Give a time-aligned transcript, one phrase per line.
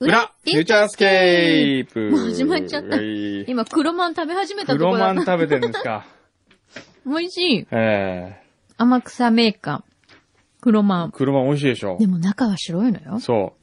[0.00, 6.04] 裏、フューチャースケープもう始まっちゃったはい今、黒マン食べ始めたとこ黒だマン食べてるんですか？
[7.06, 7.66] 美味しい。
[7.70, 8.40] え
[8.78, 10.14] 天草メーカー。
[10.60, 11.10] 黒マえン。
[11.12, 13.20] 黒マン美味しいでしょでも中は白いのよ。
[13.20, 13.61] そう。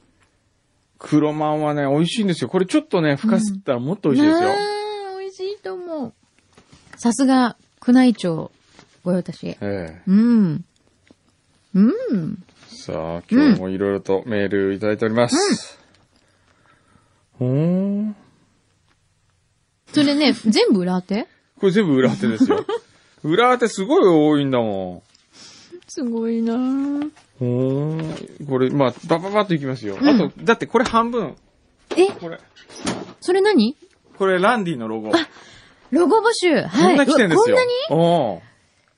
[1.00, 2.50] 黒マンはね、美味しいんですよ。
[2.50, 4.50] これちょっとね、ふかすったらもっと美味しいですよ。
[4.50, 4.56] ね
[5.16, 6.14] え美味しいと思う。
[6.98, 7.56] さすが、
[7.88, 8.52] 宮内庁
[9.04, 9.48] ご用達。
[9.48, 10.66] ええうん。
[11.74, 12.44] うん。
[12.68, 15.80] さあ、今日もいろいろとメールいただいております。
[17.40, 18.16] ほーん。
[19.94, 21.28] それね、全部裏当て？
[21.60, 22.66] これ全部裏当てですよ。
[23.24, 25.04] 裏当てすごい多いんだも
[25.88, 27.12] すごいなぁ。
[27.46, 27.48] ん。
[27.48, 28.48] ほーん。
[28.48, 29.98] これ、まあ、バババッといきますよ。
[30.00, 31.36] うんあと、だってこれ半分。
[31.96, 32.40] え、これ。
[33.22, 33.76] それ何？
[34.18, 35.12] これランディのロゴ。
[35.92, 36.54] ロゴ募集。
[36.54, 36.70] はい。
[36.70, 37.56] こんな来てんですよ。
[37.56, 38.14] うわこんなに？
[38.36, 38.42] おー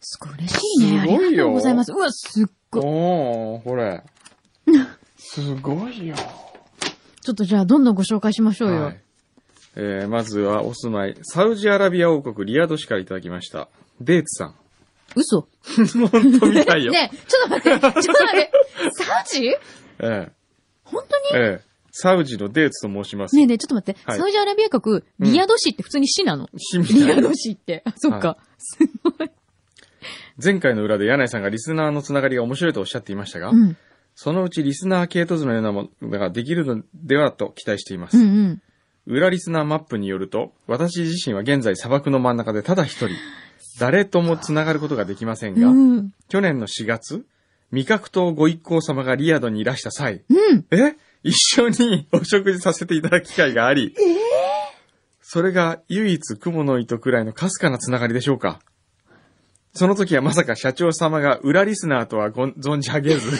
[0.01, 0.99] すごい嬉しいね。
[0.99, 1.91] あすごいよりがとうございます。
[1.91, 2.83] うわ、すっごい。
[2.85, 4.03] おー、これ。
[5.17, 6.15] すごいよ。
[7.21, 8.81] ちょっとじゃあ、どんどんご紹介しましょうよ。
[8.85, 9.01] はい。
[9.75, 13.69] えー、まずはお住まい、サウジアラビア王国リヤド市からいただきました。
[14.01, 14.55] デーツさん。
[15.15, 15.47] 嘘。
[16.09, 16.91] 本当みたいよ。
[16.91, 18.51] ねえちょっと待って、ちょっと待って。
[18.91, 19.47] サウジ？
[19.49, 19.57] え
[20.01, 20.31] え
[20.83, 21.43] 本当に？
[21.43, 23.35] ええサウジのデーツと申します。
[23.35, 24.01] ねえねえ、ちょっと待って。
[24.05, 27.83] はいサウジアラビア国、リヤド市って普通に市なの、市みたリヤいなド市って。
[27.85, 28.27] あ、そっか。
[28.29, 29.29] はすごい。
[30.43, 33.77] 前回の裏で柳井さんがリスナーのつながりが面白いとおっしゃっていましたが、うん。
[34.15, 38.17] そのうちリスナー系統図のようなものができるのではと期待しています。
[38.17, 38.61] うんうん。
[39.07, 43.09] 裏リスナーマップによると、私自身は現在砂漠の真ん中でただ一人、
[43.81, 46.11] 誰ともつながることができませんが、うん。
[46.29, 47.25] 去年の4月、
[47.71, 50.65] 味覚島ご一行様がリアドにいらした際、うん。
[50.69, 50.95] え？
[51.23, 53.95] 一緒にお食事させていただく機会があり、
[55.19, 58.59] それが唯一雲の糸くらいのかすかなつながりでしょうか
[59.73, 63.35] その時はまさか社長様が裏リスナーとはご存じ上げず、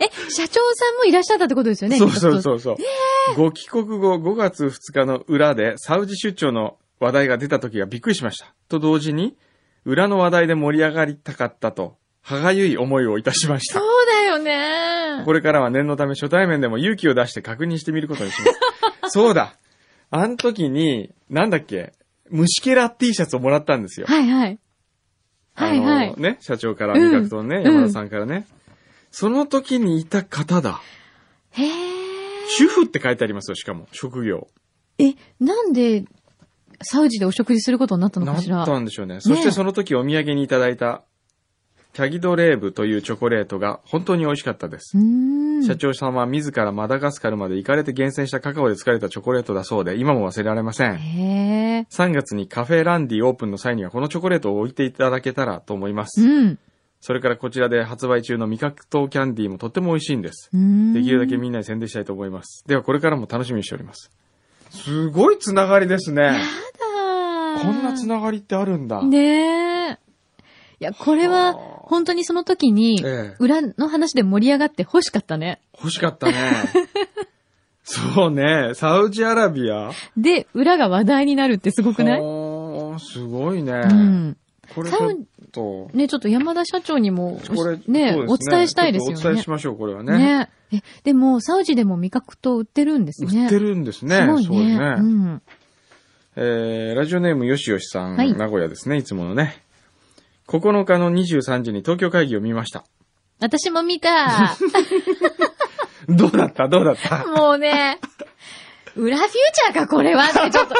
[0.00, 1.98] え、社長さんもいらっしゃったってことですよね。
[1.98, 2.76] そうそうそうそう。
[3.36, 8.54] ご帰国後5月2日の裏でサウジ出張の話題が出た時はびっくりしました。
[8.68, 9.36] と同時に、
[9.84, 13.84] 裏の話題で盛り上がりたかったと、歯がゆい思いをいたしましたそ。
[13.84, 15.22] うだよね。
[15.24, 19.12] これからは念のため初対面でも勇気を出して確認してみることにします。
[19.18, 19.54] そうだ。
[20.10, 21.92] あの時に、なんだっけ、
[22.28, 24.06] 虫けら T シャツをもらったんですよ。
[24.06, 24.58] はいはい。
[25.54, 28.46] はいはいあのね、社長から、うん味覚とね、山田さんからね。
[29.10, 30.80] その時にいた方だ。
[31.52, 31.68] へえ。
[32.56, 33.86] 主婦って書いてありますよ、しかも。
[33.92, 34.48] 職業。
[34.98, 36.04] え、なんで、
[36.82, 38.64] サウジでお食事することになったのなっかしら？
[38.64, 39.20] たんでしょうね。
[39.20, 41.02] そしてその時お土産にいただいた、
[41.92, 44.96] キャギドレーブというチョコレートが本当に美味しかったです。
[45.66, 50.96] 社長様は自らマダガスカルまで行かれて厳選したカカオで作られたチョコレートだそうで、今も忘れられません。
[50.96, 51.86] へえ。
[51.90, 56.22] 3月にカフェランディオープンの際にはこのチョコレートを置いていただけたらと思います。
[56.22, 56.58] うん。
[57.00, 60.50] それからこちらで発売中の味覚糖キャンディーもとっても美味しいんです。
[60.52, 62.64] できるだけみんなに宣伝したいと思います。
[62.66, 64.10] ではこれからも楽しみにしております。
[64.70, 66.22] すごいつながりですね。
[66.22, 69.02] だこんなつながりってあるんだ。
[69.02, 69.98] ねえ。
[70.80, 75.60] いや、これは、本当にその時に、ええ裏の話で盛り上がって欲しかったね。
[75.76, 76.34] 欲しかったね。
[77.82, 78.70] そうね。
[78.74, 82.20] サウジアラビアで、裏が話題になるってすごくない？
[82.20, 83.72] おーすごいね。
[83.72, 84.36] うん。
[84.74, 85.14] これちょっ
[85.52, 89.50] と、ね、ちょっと山田社長にも、これ、ねそうお伝えしたいですよちょっとお伝えねし。
[89.50, 90.18] ましょう、これはね。
[90.18, 93.44] ねえ、でも、サウジでも味覚糖売ってるんですね。
[93.44, 94.16] 売ってるんですね。
[94.20, 94.78] すごいそうですね。
[94.78, 94.94] ね。
[94.98, 95.42] うん。
[96.36, 99.62] えー、ラジオネームよしよしさん、はい名古屋ですね、いつものね。
[100.46, 102.84] 9日の23時に東京会議を見ました。
[103.40, 104.56] 私も見た。
[106.08, 106.68] どうだった？
[106.68, 107.26] どうだった？
[107.26, 107.98] もうね、
[109.00, 110.74] 裏フューチャーか、これはって、ちょっと、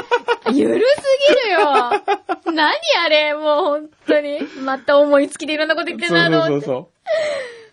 [0.52, 1.90] ゆるすぎるよ。
[2.52, 4.40] 何あれ、もう本当に。
[4.62, 6.66] また思いつきでいろんなこと言ってるなと思って。
[6.66, 6.88] そうそう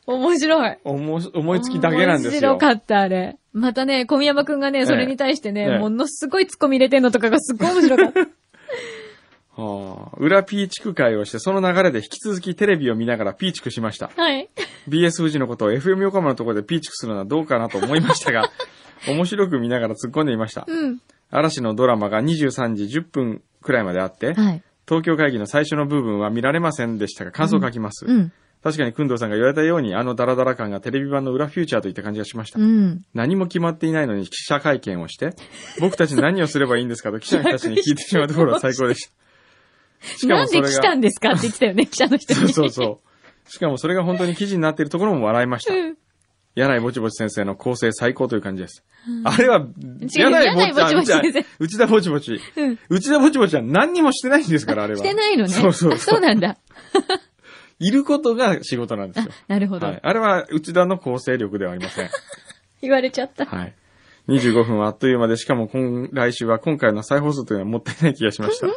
[0.08, 0.16] そう。
[0.16, 0.78] 面白い。
[0.86, 2.52] 思い思いつきだけなんですよ。
[2.52, 3.38] 面白かった、あれ。
[3.52, 8.20] またね、小宮山くんがね、それに対してね、ええものすごいツッコミ入れてんのとかがすっごい面白かった。
[9.62, 14.12] はあ、裏ピーチク会をして、その流れで引き続きテレビを見ながらピーチクしました。
[14.16, 14.50] はい。
[14.88, 18.52] BS 富士のことを FM 横浜のところでピーチクするのはどうかなと思いましたが、
[19.08, 20.66] 面白く見ながら突っ込んでいました。
[20.68, 21.00] うん。
[21.30, 24.64] 嵐のドラマが23時10分くらいまであって、はい。
[24.88, 28.06] 東京会議の最初の部分は見られませんでしたが、感想を書きます。
[28.06, 28.32] うん。
[28.64, 32.60] 確かに、くんどうさんが言われたように、あのダラダラ感がテレビ版の裏フューチャーといった感じがしました。
[32.60, 33.06] うん。
[33.14, 35.32] 何も決まっていないのに記者会見をして、
[35.80, 40.18] 僕たち何をすればいいんですかと記者の人たちに聞いてしまうところは最高でした。
[40.18, 42.40] し かなんでもそれが、来たんですかって言ってたよね、記者の人に。
[42.40, 43.02] そうそうそ
[43.46, 43.52] う。
[43.52, 45.74] しかもそれが本当に記事になっているところも笑いました。
[45.74, 45.98] うん
[46.58, 48.84] 柳井ぼちぼち先生の構成最高という感じです。
[49.24, 49.68] あれは、
[50.16, 52.42] 柳井ぼちぼち先生あ内田ぼちぼち。
[52.56, 52.80] うん。
[52.90, 54.98] 内田ぼちぼちは何にもしてないんですから、あれは。
[54.98, 55.50] してないのね。
[55.50, 56.58] そうそうそうあ そうなんだ。
[57.80, 59.32] いることが仕事なんですよ。
[59.48, 59.86] なるほど。
[59.86, 60.00] はい。
[60.02, 62.10] あれは内田の構成力ではありません。
[62.82, 63.46] 言われちゃった。
[63.46, 63.76] はい。
[64.28, 68.68] 25分はあっという間で、しかも今、来週は今回の再放送というのはもったいない気がしました。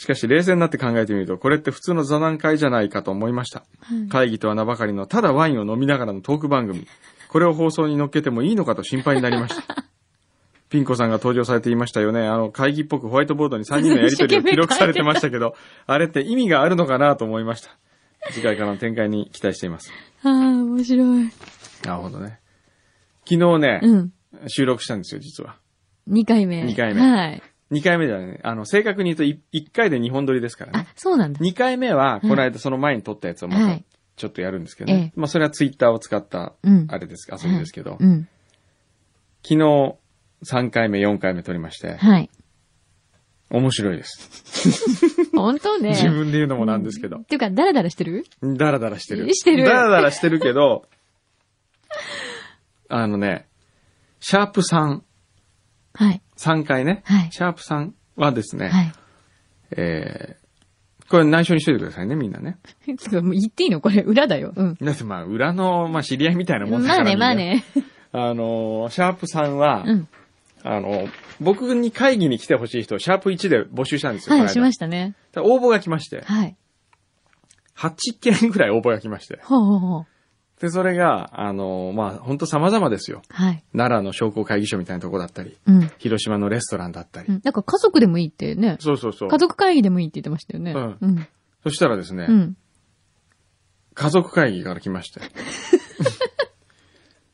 [0.00, 3.64] しかし、冷静になって考えてみると、これって普通の座談会じゃないかと思いました。
[4.08, 6.86] 会議とは名ばかりの、ただワインを飲みながらのトーク番組。
[7.28, 9.84] これを放送に乗っけてもいいのかと心配になりました。
[10.70, 12.26] ピンコさんが登場されていましたよね。
[12.26, 15.54] あの、会議っぽくホワイトボードに3人のやりとりを記録されてましたけど、
[15.86, 17.68] あれって意味があるのかなと思いました。
[18.30, 19.92] 次回からの展開に期待しています。
[20.22, 21.24] ああ、面白い。
[21.84, 22.40] なるほどね。
[23.28, 24.12] 昨日ね、うん。
[24.46, 25.56] 収録したんですよ、実は。
[26.08, 26.62] 2回目。
[26.62, 27.42] 二回目はい。
[27.72, 31.38] 2回目じゃね、あの、正確に言うと1回で2本撮りですからねあ。、そうなんだ。
[31.40, 33.84] 2回目は、この間その前に撮ったやつをまたはい、
[34.16, 35.12] ちょっとやるんですけどね。
[35.16, 38.28] えまあ、それはツイッターを使ったうん、あれです、遊びですけど、うん。
[39.42, 39.94] 昨日
[40.44, 42.30] 3回目、4回目撮りまして、はい。
[43.50, 45.30] 面白いです。
[45.34, 45.90] 本当ね。
[45.90, 47.24] 自分で言うのもなんですけどっ。
[47.24, 48.24] ていうか、ダラダラしてる？
[48.42, 49.32] ダラダラしてる。
[49.34, 50.86] してるダラダラしてるけど、
[52.88, 53.48] あのね、
[54.20, 55.00] シャープ3、
[55.94, 56.22] はい。
[56.36, 58.92] 3回ね、はいシャープ3はですね、はい。
[59.76, 62.58] えー、これ内緒にしといてくださいね、みんなね。
[63.22, 63.80] もう言っていいの？
[63.80, 64.52] これ、裏だよ。
[64.54, 64.76] うん。
[64.80, 67.64] だってまあ、裏の、まあ、知り合いみたいなもんだからまあね、まあね。
[68.12, 70.08] あのー、シャープさんは、うん。
[70.62, 71.08] あの、
[71.40, 74.36] 僕に会議に来てほしい人をシャープ1で募集したんですよ。
[74.36, 75.14] はい、しましたね。
[75.36, 76.56] 応募が来まして、はい。
[77.76, 79.40] 8件ぐらい応募が来まして。
[79.42, 80.06] ほうほうほう。
[80.60, 83.22] で、それが、あのー、まあ、ほんと様々ですよ。
[83.30, 83.64] はい。
[83.72, 85.90] 奈良の商工会議所みたいなとこだったり、うん。
[85.98, 87.28] 広島のレストランだったり。
[87.28, 87.40] うん。
[87.42, 88.76] なんか家族でもいいってね。
[88.78, 89.38] そうそうそう家。
[89.38, 90.72] 族会議でもいいって言ってましたよね。
[90.72, 91.26] うんうん。
[91.64, 92.56] そしたらですね、うん。
[93.94, 95.20] 家族会議から来まして。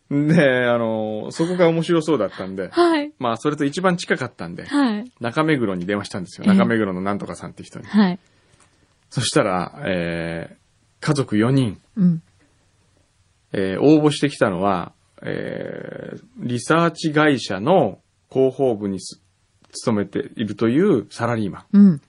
[0.09, 3.13] で、あのー、そこが面白そうだったんで、はい。
[3.19, 5.13] まあ、それと一番近かったんで、はい。
[5.19, 6.45] 中目黒に電話したんですよ。
[6.47, 7.87] ええ中目黒のなんとかさんって人に。
[7.87, 8.21] はい。
[9.11, 12.23] そしたら、えー、家族4人、うん。
[13.57, 14.93] えー、応募してきたのは、
[15.23, 18.01] えー、リサーチ会社の
[18.31, 19.23] 広報部にす
[19.73, 21.65] 勤めているというサラリーマン。
[21.73, 22.03] うん。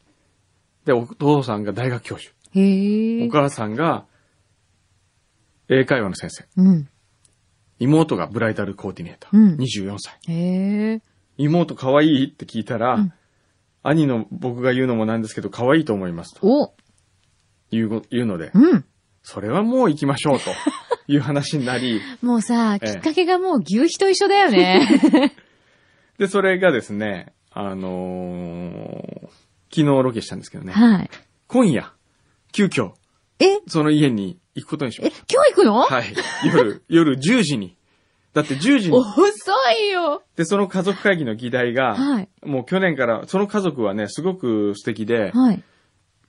[0.86, 2.34] で、お父さんが大学教授。
[2.54, 4.06] お母さんが
[5.70, 6.46] 英会話の先生。
[6.58, 6.90] うん。
[7.80, 9.38] 妹がブライダルコーディネーター。
[9.38, 11.02] うん24歳。
[11.38, 13.14] 妹可愛いって聞いたら、うん
[13.84, 16.74] 兄の僕が言うのもなんですけど、可愛いと思いますとお
[17.72, 18.86] いううので、うん。
[19.30, 20.52] それはもう行きましょうと
[21.12, 25.36] いう話になり、もうさ、ええきっかけがもう牛皮と一緒だよね。
[26.18, 29.28] で、それがですね、あのー
[29.70, 31.10] 昨日ロケしたんですけどね、はい。
[31.48, 31.92] 今夜、
[32.54, 32.94] 急遽、
[33.40, 33.60] え？
[33.68, 35.86] その家に行くことにしまえし、今日行くの？
[35.88, 35.96] た。
[35.96, 36.14] はい。
[36.46, 37.76] 夜、夜10時に。
[38.34, 38.98] だって10時に。
[38.98, 39.12] 遅
[39.78, 40.24] いよ。
[40.38, 42.30] で、その家族会議の議題が、はい。
[42.44, 45.62] もう去年から、その家族はね、すごく素敵で、はい。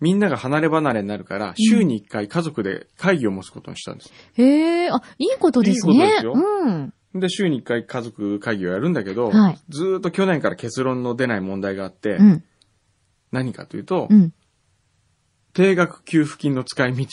[0.01, 4.13] みんなが離れ離れになるから、週に1回家族で会議を持つことにしたんです。
[4.35, 5.93] へえ、あ、いいことですね。
[5.95, 6.93] いいことですようん。
[7.15, 12.45] で、週に1回家族会議をやるんだけど、はいずーっと去年から結論の出ない問題があって、うん。
[13.33, 14.33] 何かというと、うん。
[15.53, 17.05] 定額給付金の使い道、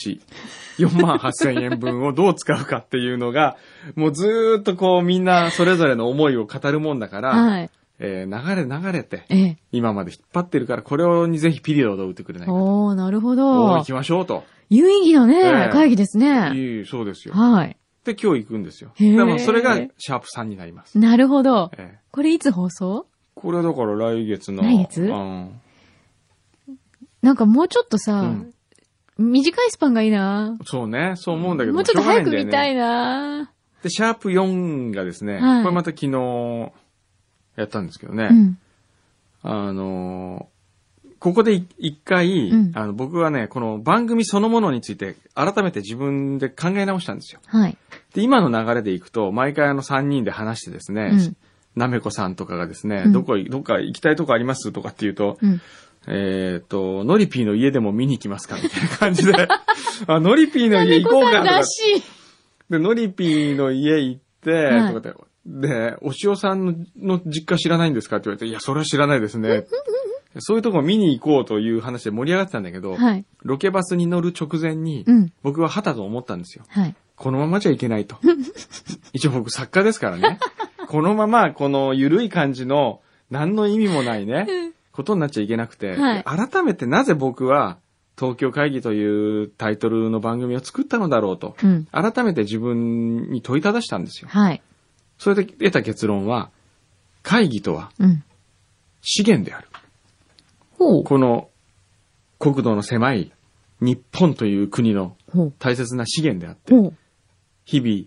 [0.78, 3.56] 4万8000円分をどう使うかっていうのが、
[3.96, 7.70] もうずーっとこうみんなそれぞれの思いを語るもんだから、はい。
[7.98, 9.56] えー流れ流れて、ええ。
[9.72, 12.58] 今まで引っ張ってるから、これをにぜひピリオドを打ってくれないかと。
[12.58, 13.84] おー、なるほど行。
[13.84, 14.44] きましょうと。
[14.68, 16.50] 有意義なね、ええ会議ですね。
[16.54, 17.34] いい、そうですよ。
[17.34, 17.76] はい。
[18.04, 18.92] で、今日行くんですよ。
[18.98, 20.98] でもそれがシャープ3になります。
[20.98, 21.70] なるほど。
[21.78, 23.06] ええこれいつ放送？
[23.34, 24.62] これはだから来月の。
[24.62, 25.02] 来月？
[25.02, 25.60] うん。
[27.22, 28.52] なんかもうちょっとさ、うん
[29.18, 30.58] 短いスパンがいいな。
[30.66, 31.72] そうね、そう思うんだけど。
[31.74, 33.50] もうちょっと早く見たいな。
[33.82, 36.72] で、シャープ4がですね、はいこれまた昨日
[37.56, 38.58] やったんですけどね、うん。
[39.42, 40.56] あのー
[41.18, 47.40] ここでい一回、うんあの、僕はね、この番組そのものについて改めて自分で考え直したんですよ。
[47.46, 47.76] はい。
[48.14, 51.36] で、今の流れでいくと、毎回あの3人で話してですね、うん
[51.74, 55.60] なめこさんとかがですね、うんどこい、どっか行きたいとこありますとかって言うと、うん。
[56.08, 59.32] えっ、と、ノリピーの家でも見に行きますかみたいな感じで、
[60.06, 61.62] あ、ノリピーの家行こうかとか。
[62.70, 65.14] で、ノリピーの家行って、はいとかで、
[65.46, 69.64] で、お塩さんのの実家知らないんですかって言われて、いや、それは知らないですね。
[70.40, 73.24] そういうとこ見に行こうという話で盛り上がってたんだけど、はい。
[73.42, 75.32] ロケバスに乗る直前に、うん。
[75.42, 76.64] 僕ははたと思ったんですよ。
[76.68, 76.94] はい。
[77.14, 78.16] このままじゃいけないと。
[79.14, 80.38] 一応僕作家ですからね。
[80.88, 83.00] このまま、この緩い感じの、
[83.30, 87.78] 何の意味もないね、ことになっちゃいけなくて、はい改めてなぜ僕は、
[88.18, 91.86] 東京会議というタイトルの番組を作ったのだろうと、うん。
[91.92, 94.28] 改めて自分に問いただしたんですよ。
[94.30, 94.62] はい。
[95.18, 96.50] それで得た結論は、
[97.22, 98.24] 会議とはうん。
[99.02, 99.68] 資源である。
[100.72, 101.04] ほう。
[101.04, 101.48] この
[102.38, 103.32] 国土の狭い
[103.80, 105.16] 日本という国の。
[105.58, 106.72] 大切な資源であって。
[107.64, 108.04] 日々、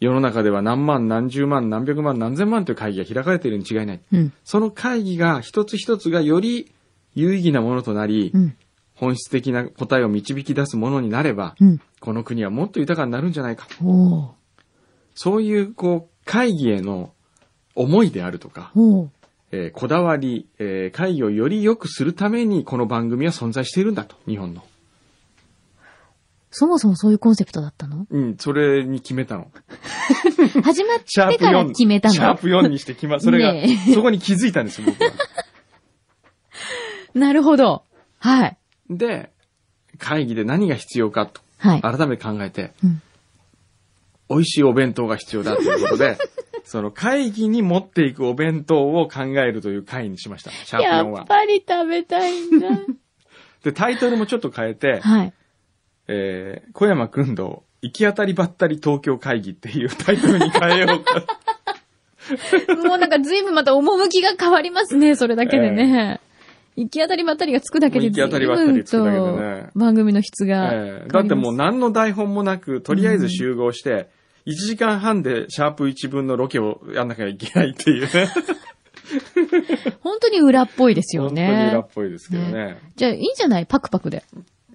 [0.00, 4.00] 世の中では何万何十万何百万何千万という会議が開かれているに違いない。
[4.12, 4.32] うん。
[4.44, 6.72] その会議が一つ一つがより
[7.14, 8.56] 有意義なものとなり、うん。
[8.94, 11.80] 本質的な答えを導き出すものになれば、うん。
[12.00, 13.66] この国はもっと豊かになるんじゃないか。
[15.14, 17.12] そういう、こう、会議への
[17.74, 18.72] 思いであるとか。
[19.52, 24.62] えーこだわり、えー会議をより良くするためにこの番組は存在しているんだと、日本の。
[26.50, 28.06] そもそもそういうコンセプトだったの？
[28.10, 29.50] うん、それに決めたの。
[30.64, 31.68] 始まってから4。
[31.68, 32.14] 決めたの？
[32.14, 35.12] シャープ4にして決ま、それが、ねそこに気づいたんですよ、僕は。
[37.14, 37.84] なるほど。
[38.18, 38.56] はい。
[38.90, 39.30] で、
[39.98, 41.82] 会議で何が必要かと、はい。
[41.82, 43.02] 改めて考えて、うん
[44.28, 46.18] 美味しいお弁当が必要だということで、
[46.64, 50.50] その会議に持っていくお弁当を考えるという会にしました。
[50.50, 51.18] シャープ4は。
[51.18, 52.68] やっぱり食べたいんだ。
[53.62, 55.32] で、タイトルもちょっと変えて、はい。
[56.08, 61.22] えー、小山くんど、行き当たりばったり東京会議っていうタイトルに変えようか。
[62.82, 66.20] もうなんか随分また趣が変わりますね、それだけでね。
[66.76, 70.70] 行き当たりばったりがつくだけで行き当たりばったりつくだけでね番組の質が。
[70.72, 74.08] えーだってもう何の台本もなく、とりあえず集合して、
[74.46, 78.28] 1時間半でシャープ1分のロケをやんなきゃいけないっていうね。
[80.00, 81.86] 本当に裏っぽいですよ本当に裏ねっ。
[81.94, 82.78] ぽいですけどね。
[82.96, 83.66] じゃあいいんじゃない？
[83.66, 84.24] パクパクで。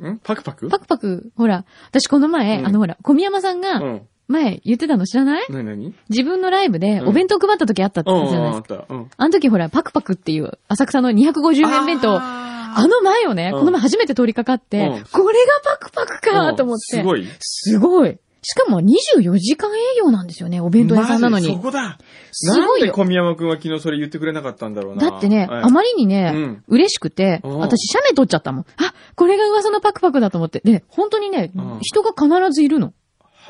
[0.03, 0.17] ん？
[0.24, 0.70] パクパク？
[0.70, 4.01] パクパク、ほら、私この前、うんあのほら、小宮山さんがうん。
[4.31, 5.45] 前言ってたの知らない？
[5.50, 8.75] なになに自分のライブでうんお弁当配った時あったってうん、言ったじゃないあですか。
[8.75, 8.93] った。
[8.93, 9.09] うん。
[9.17, 16.97] あの時ほら、パクパクっていう浅草の250円弁当、ああの前をね、うんこの前初めて通りかかって、うんこれがパクパクーかと思って。
[16.97, 17.27] すごい。
[17.39, 18.17] すごい。
[18.43, 21.59] しかも24時間営業なんですよね、お弁当屋さんなのにそ。
[21.59, 22.00] こだ。
[22.31, 22.88] すごいよ。
[22.88, 25.11] なんで小宮山くんは昨日それ言ってくれなかったんだろうな。
[25.11, 28.65] だってね、はいあまりにね、うん嬉しくて、うん私、写メ撮っちゃったもん。
[28.77, 30.59] あ、これが噂のパクパクだと思って。
[30.63, 32.93] で、本当にね、うん人が必ずいるの。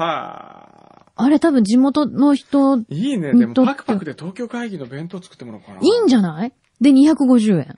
[0.06, 1.24] はあ。
[1.24, 3.34] あれ多分地元の人、いいいね。
[3.34, 5.80] でもパクパクで東京会議の弁当作ってもらおうかな。
[5.82, 6.54] いんじゃない？
[6.80, 7.78] で、250円。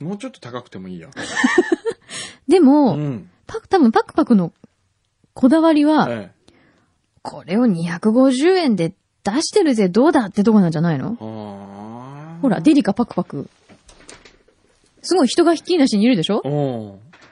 [0.00, 1.10] もうちょっと高くてもいいよ。
[2.46, 3.30] でも、うん。
[3.46, 4.52] パク、多分パクパクの
[5.34, 6.30] こだわりは、え
[7.22, 11.16] これを250円で出してるぜ、どうだってとこなんじゃないの？
[12.42, 13.48] ほら、デリカパクパク。
[15.02, 16.42] すごい人がひっきりなしにいるでしょ？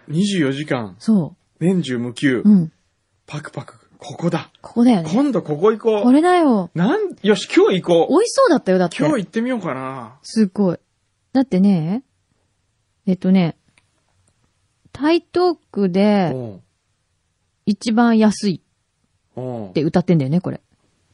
[0.08, 0.14] うん。
[0.14, 2.48] 24時間、そ年中無休う。
[2.48, 2.72] う、ん。
[3.26, 4.50] パクパク、ここだ。
[4.60, 5.10] ここだよね。
[5.12, 6.12] 今度ここ行ここう。
[6.12, 6.70] れだよ。
[6.74, 8.12] なん、よし、今日行こう。
[8.12, 8.96] 美味しそうだったよ、だって。
[8.98, 10.18] 今日行ってみようかな。
[10.22, 10.78] すっごい。
[11.32, 12.02] だってね、
[13.06, 13.56] えっとね、
[14.92, 16.60] 台東区うでん。
[17.66, 18.62] 一番安い
[19.36, 19.68] うん。
[19.70, 20.60] って歌ってんだよね、これ。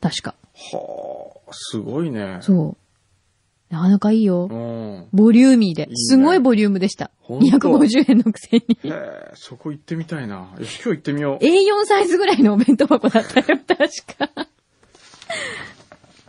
[0.00, 0.34] 確か。
[0.72, 2.38] はあ、すごいね。
[2.40, 2.81] そう。
[3.72, 4.54] なかなかいいよう。
[4.54, 5.08] ん。
[5.14, 5.84] ボリューミーで。
[5.84, 7.10] いいねすごいボリュームでした。
[7.20, 8.78] ほんと250円のくせに。
[8.84, 10.54] へえ、そこ行ってみたいな。
[10.58, 11.42] よし、今日行ってみよう。
[11.42, 13.66] A4 サイズぐらいのお弁当箱だったよ、 確
[14.18, 14.46] か。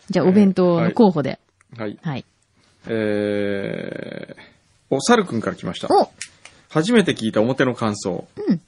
[0.10, 1.38] じゃあ、お弁当の候補で。
[1.78, 2.00] はい。
[2.02, 2.24] はい。
[2.88, 5.90] えー、お、サルくんから来ました。
[5.94, 6.10] お
[6.70, 8.26] 初めて聞いた表の感想。
[8.48, 8.62] うん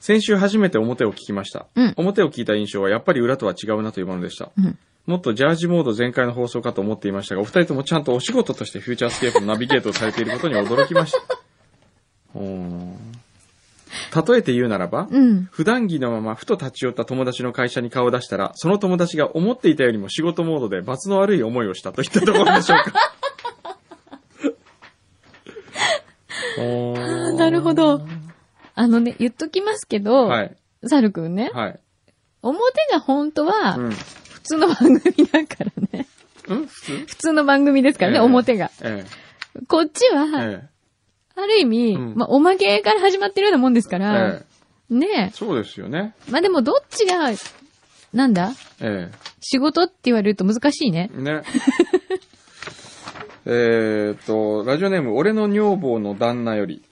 [0.00, 1.66] 先週初めて表を聞きました。
[1.76, 4.50] うん表を聞いた印象はやっぱり裏とは違うなというものでした。
[4.58, 4.76] うん。
[5.06, 11.18] もっとジャージモード全開の放送かと思っていましたが、お二人ともちゃんとお仕事としてフューチャースケープのナビゲートをされていることに驚きました。
[14.14, 15.44] 例えて言うならば、うん。
[15.50, 22.92] 普段着のままふと立ち寄った友達の会社に顔を出したら、その友達が思っていたよりも仕事モードで罰の悪い思いをしたといったところでしょうか。
[27.36, 28.06] なるほど。
[28.74, 30.56] あのね、言っときますけど、はい。
[30.86, 31.80] サルくんね、はい。
[32.42, 33.92] 表が本当はうん。
[34.42, 36.06] 普通の番組だからね。
[36.48, 36.66] うん？
[36.66, 36.98] 普通？
[37.06, 38.70] 普通の番組ですからね、ええ表が。
[38.82, 39.04] え
[39.68, 40.16] こっちえ。
[40.16, 40.68] は、え
[41.34, 43.98] ある意味、うんまあ、おまけから始まってるようなもんですかえ。
[44.00, 44.42] ら、え
[44.90, 44.94] え。
[44.94, 46.14] ねそうですよね。
[46.28, 46.30] え。
[46.30, 47.30] まあ、でもどっちが、
[48.12, 48.52] なんだ？
[48.80, 51.18] え仕事って言われると難しいねえ。。
[51.22, 51.42] ね。
[53.44, 56.82] えーっと、ラジオネーム、俺の女房の旦那より。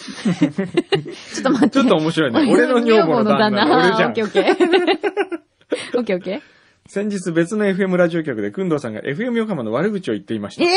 [0.00, 1.74] ちょっと待って。
[1.74, 2.52] ちょっと面白いね。
[2.52, 3.64] 俺の女房の旦那。
[3.88, 4.24] 俺じゃんオッケー。
[4.24, 5.98] オッケー。
[5.98, 6.40] オッケーオッケー。
[6.92, 10.64] 先日別の FM ラジオ局で、くんどうさんが FM 横浜の悪口を言っていました。
[10.64, 10.74] えー、な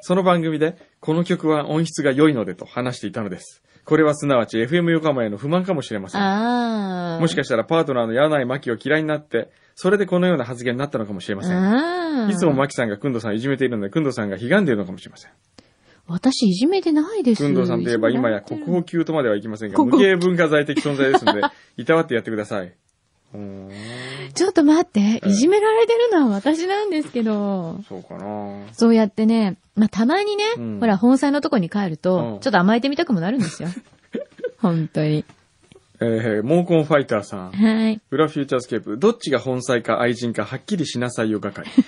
[0.00, 3.62] その番組で、この曲は音質が良いのでと話していたのです。
[3.84, 7.20] これはすなわち FM 横浜への不満かもしれませにん。
[7.20, 12.30] もしかしたらパートナーの柳井真紀を嫌いになって、それでこのような発言になったのかもしれません。
[12.30, 15.32] いつも真紀さんがくんどうさんをいじめているので、くんどうさんが悲願でいるのかもしれません。
[16.06, 17.44] 私いじめてないです。
[17.44, 21.42] くんどうさんといえば今や国宝級とまではいきませんが、無形文化財的存在ですので、
[21.76, 22.72] いたわってやってください。
[24.34, 27.80] ちょっと待って、ええいじめられてるのは私なんですけど。
[27.88, 33.68] そうかなそうやってね、まあ、たまにね、うんほら、本妻のとこに帰ると、うんちょっと甘えてみたくもなるんですよ。
[34.58, 35.24] 本当に。
[36.00, 37.52] えー、モーコンファイターさん。
[37.52, 38.00] はい。
[38.10, 38.98] 裏フューチャースケープ。
[38.98, 41.70] どっちが本妻か愛人かはっきりしなさいよ係。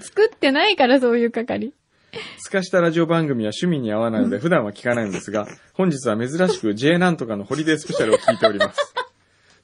[0.00, 1.72] 作ってないからそういう係。
[2.38, 8.94] すかしたラジオ番組は趣味に合わないので普段は聞かないのですが、本日は珍しく J なんとかのホリデースペシャルを聞いております。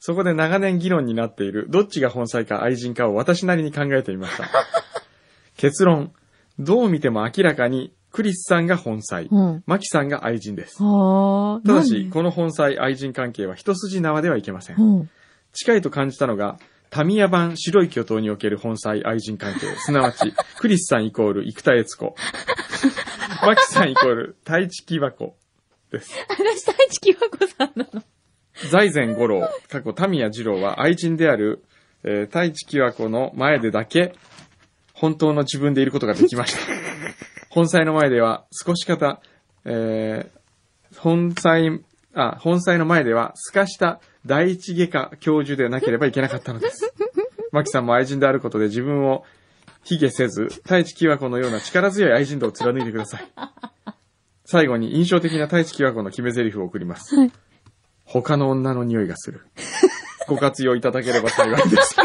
[0.00, 4.48] そこで長年議論になっている、どっちが本妻か愛人かを私なりに考えてみました。
[5.58, 6.12] 結論、
[6.58, 9.62] どう見ても明らかにクリスさんが本妻、うん。
[9.66, 10.82] マキさんが愛人です。
[10.82, 11.66] はあ。
[11.66, 14.76] ただし、この本妻愛人関係は一筋縄ではいけません。
[14.80, 15.10] うん。
[15.52, 22.16] 近いと感じたのが、タミヤ版白い巨頭における本妻愛人関係、すなわち、クリスさんイコール生田悦子、
[23.46, 25.36] マキさんイコール太一木箱
[25.92, 26.12] です。
[26.28, 28.02] 私、太一木和子さんなの？
[28.68, 31.64] 財前五郎、過去タミヤ二郎は愛人である、
[32.04, 34.14] えー太一木箱の前でだけ、
[34.92, 36.60] 本当の自分でいることができました。
[37.48, 39.20] 本妻の前では少し方、
[39.64, 40.40] えー
[40.98, 41.78] 本妻、
[42.14, 46.92] あ、本妻の前では透かした第一外科教授でなければいけなかったのです。
[47.52, 49.24] マキさんも愛人であることで自分を
[49.84, 53.28] 卑下せず、太一木和子のような力強い愛人度を貫いてください。
[54.44, 57.16] 最後に印象的な太一木和子の決め台詞を送ります。
[57.16, 57.32] はい
[58.12, 59.46] 他の女の匂いがする。
[60.26, 61.94] ご活用いただければ幸いです。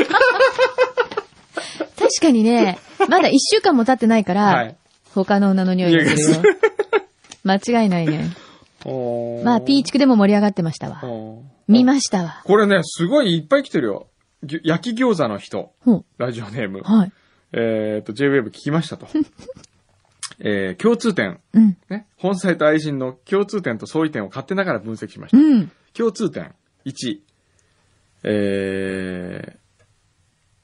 [1.98, 2.78] 確かにね、
[3.10, 4.76] まだ一週間も経ってないから、はい。
[5.14, 6.56] 他の女の匂いがするよ。
[7.44, 8.30] 間違いないね。
[9.44, 11.02] まあ、ピーチクでも盛り上がってましたわ。
[11.68, 12.42] 見ましたわ。
[12.44, 14.08] これね、すごいいっぱい来てるよ。
[14.44, 15.72] ぎゅ焼き餃子の人。
[16.20, 16.82] ラジオネーム。
[16.84, 17.12] はい。
[17.54, 19.08] えっ、と、J-Wave 聞きましたと。
[20.40, 21.40] えー共通点。
[21.54, 21.78] うん。
[21.90, 22.06] ね。
[22.18, 25.38] 本妻と愛人の共通点と相違点を勝手ながら分析しました。
[25.38, 25.72] うん。
[25.96, 26.54] 共通点。
[26.86, 27.20] 1。
[28.24, 29.58] え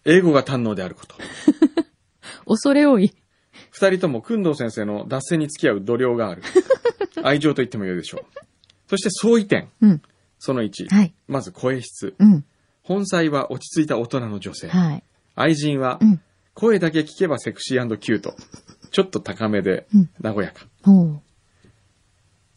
[0.06, 1.16] ー、英語が堪能であること。
[2.46, 3.14] 恐れ多い。
[3.72, 6.42] 二人とも、訓藤先生の脱線に付き合う度量がある。
[7.24, 8.26] 愛情と言ってもよいでしょう。
[8.88, 9.70] そして相違点。
[9.82, 10.02] うん。
[10.38, 10.94] その1。
[10.94, 11.14] はい。
[11.28, 12.16] まず声質。
[12.20, 12.46] うん。
[12.84, 14.68] 本妻は落ち着いた大人の女性。
[14.68, 15.04] はい。
[15.36, 16.22] 愛人はうん。
[16.54, 18.36] 声だけ聞けばセクシーキュート。
[18.92, 20.68] ちょっと高めでうん和やか。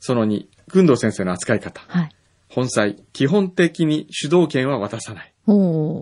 [0.01, 1.81] その2、訓藤先生の扱い方。
[1.87, 2.11] はい。
[2.49, 5.33] 本妻、基本的に主導権は渡さない。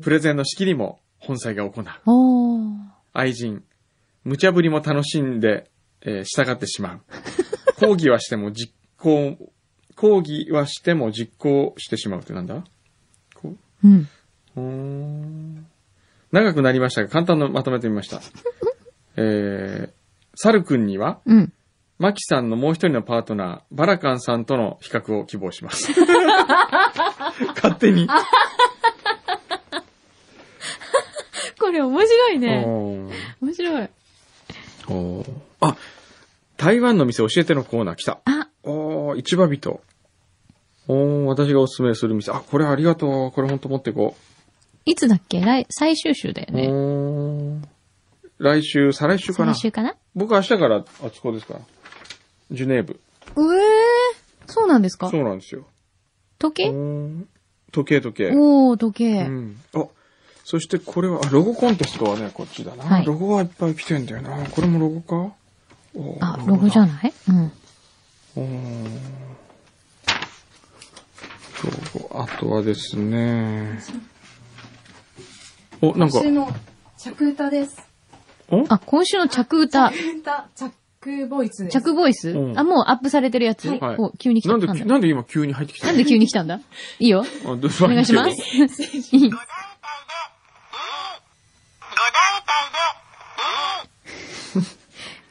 [0.02, 1.84] プレゼンの仕切りも本妻が行う。
[3.12, 3.62] 愛人、
[4.24, 5.70] 無茶ぶりも楽しんで、
[6.02, 7.00] えー従ってしまう。
[7.80, 9.36] 講義はしても実行、
[9.96, 12.64] 講義はしても実行してしまうってなんだ？
[13.34, 13.88] こう？
[13.88, 14.08] ん。
[14.56, 15.66] うん
[16.30, 18.20] 長くなりましたが、簡単にまとめてみました。
[19.16, 19.92] えー、
[20.34, 21.52] サル君には、うん。
[21.98, 25.92] マキさんのもう一人のパートナー、バラカンさんとの比較を希望します。
[27.54, 28.08] 勝手に。
[31.60, 32.64] これ面白いね。
[32.66, 33.10] 面
[33.54, 33.88] 白い。
[35.60, 35.76] あ、
[36.56, 38.18] 台湾の店教えてのコーナー来た。
[38.24, 39.80] あ、おー、市場人。
[40.88, 42.32] おー、私がおすすめする店。
[42.32, 43.30] あ、これありがとう。
[43.30, 44.16] これほんと持っていこ
[44.84, 45.40] いつだっけ？
[45.40, 46.56] 来、最終週だよう。
[47.60, 47.68] ね。
[48.38, 49.60] 来週、再来週かな最。
[49.60, 49.94] 終かな？
[50.16, 51.60] 僕明日からあそこですから。
[52.52, 53.00] ジュネーブ。
[53.36, 55.10] うえー、そうなんですか？
[55.10, 55.66] そうなんですよ。
[56.38, 56.72] 時計？
[57.72, 58.30] 時計時計。
[58.34, 59.22] おー、時計。
[59.22, 59.60] うん。
[59.74, 59.86] あ、
[60.44, 62.84] そしてこれは、あ、ロゴコンテストはね、こっちだな。
[62.84, 64.46] はいロゴがいっぱい来てんだよな。
[64.50, 65.34] これもロゴか？
[66.20, 66.88] あ、ロゴじゃん。
[66.88, 67.12] ない？
[67.28, 67.52] うん。
[68.36, 68.88] おー
[71.94, 72.22] ロゴ。
[72.22, 73.80] あとはですね。
[75.80, 76.52] お、なんか、今週の
[76.98, 77.76] 着歌です。
[78.50, 78.64] お？
[78.68, 79.90] あ、今週の着歌。
[79.90, 80.72] 着歌、着
[81.28, 81.80] ボイスです。
[81.80, 84.52] 着ボイス、うんあ、もうアップされてるやつ、はいお急に来た。
[84.52, 85.92] なんで、なんだなんで今急に入ってきたの？
[85.92, 86.60] なんで急に来たんだ？
[86.98, 87.24] いいよ。
[87.44, 88.36] お願いします。
[89.16, 89.30] いい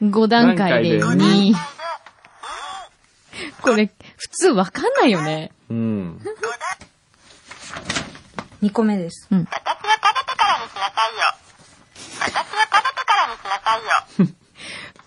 [0.02, 1.54] 5段階で段階2。
[3.62, 5.52] これ、普通わかんないよね。
[5.70, 6.20] うん。
[8.62, 9.28] 2個目です。
[9.30, 9.48] うん。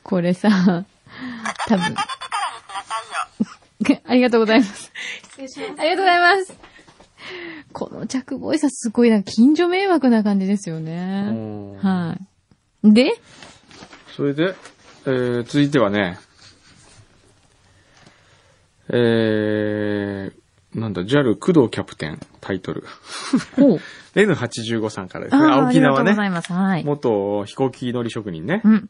[0.06, 0.86] これさ、
[1.68, 1.96] 多分。
[4.06, 4.92] ありがとうございます。
[5.24, 5.82] 失礼します。
[5.82, 6.56] ありがとうございます。
[7.74, 11.76] この着ボイスはすごいなんか近所迷惑な感じですよね。
[11.82, 12.18] は
[12.84, 12.94] い。
[12.94, 13.14] で、
[14.16, 14.54] それで、
[15.08, 16.20] えー、続いてはね、
[18.90, 22.90] えー、なんだ、JAL 工藤キャプテン、タイトルが。
[23.56, 23.80] ほう。
[24.14, 25.44] N85 さんからですね。
[25.44, 25.80] あー青木縄ね。
[25.80, 26.54] ありがとうございます。
[26.54, 26.84] はい。
[26.84, 28.62] 元飛行機乗り職人ね。
[28.64, 28.90] うん。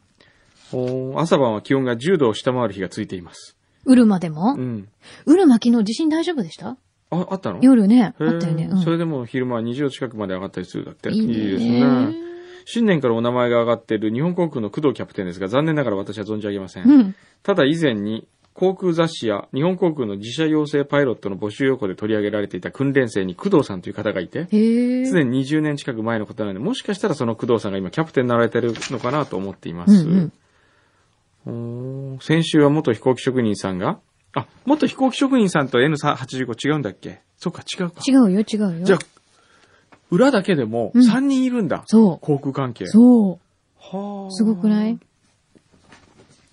[0.70, 3.56] 朝晩は気温が10度を下回る日がついています。
[3.84, 4.54] うるまでも？
[4.56, 4.88] うん。
[5.26, 6.76] うるま昨日地震大丈夫でした？
[7.10, 7.60] あ、あったの？
[7.62, 8.14] 夜ね。
[8.18, 8.68] あったよね。
[8.70, 11.10] うんそれでも昼間は20度近くまで上がったりするだって。
[11.10, 12.14] いいねですね。
[12.64, 16.90] 新年からお名前が上がっている日本航空の工藤キャプテンですが、残念ながら私は存じ上げません。
[16.90, 17.14] うん。
[17.44, 24.46] ただ以前に、航空雑誌や日本航空の自社養成パイロットの募集要項で取り上げられていた訓練生に工藤さんという方がいて。
[24.46, 29.92] すでに20年近く前のことなので、もしかしたらその工藤さんが今キャプテンになられてるのかなと思っています。
[29.92, 30.32] うんうん
[32.20, 34.00] 先週は元飛行機職人さんが、
[34.34, 37.20] あ、元飛行機職人さんと N85 違うんだっけ？
[37.38, 38.00] そうか、違うか。
[38.06, 38.84] 違うよ、違うよ。
[38.84, 38.98] じゃあ、
[40.10, 41.84] 裏だけでもうん3人いるんだ。
[41.86, 42.84] そ航空関係。
[42.84, 42.88] う。
[42.88, 43.38] そう。
[43.78, 44.30] はあ。
[44.32, 44.98] すごくない？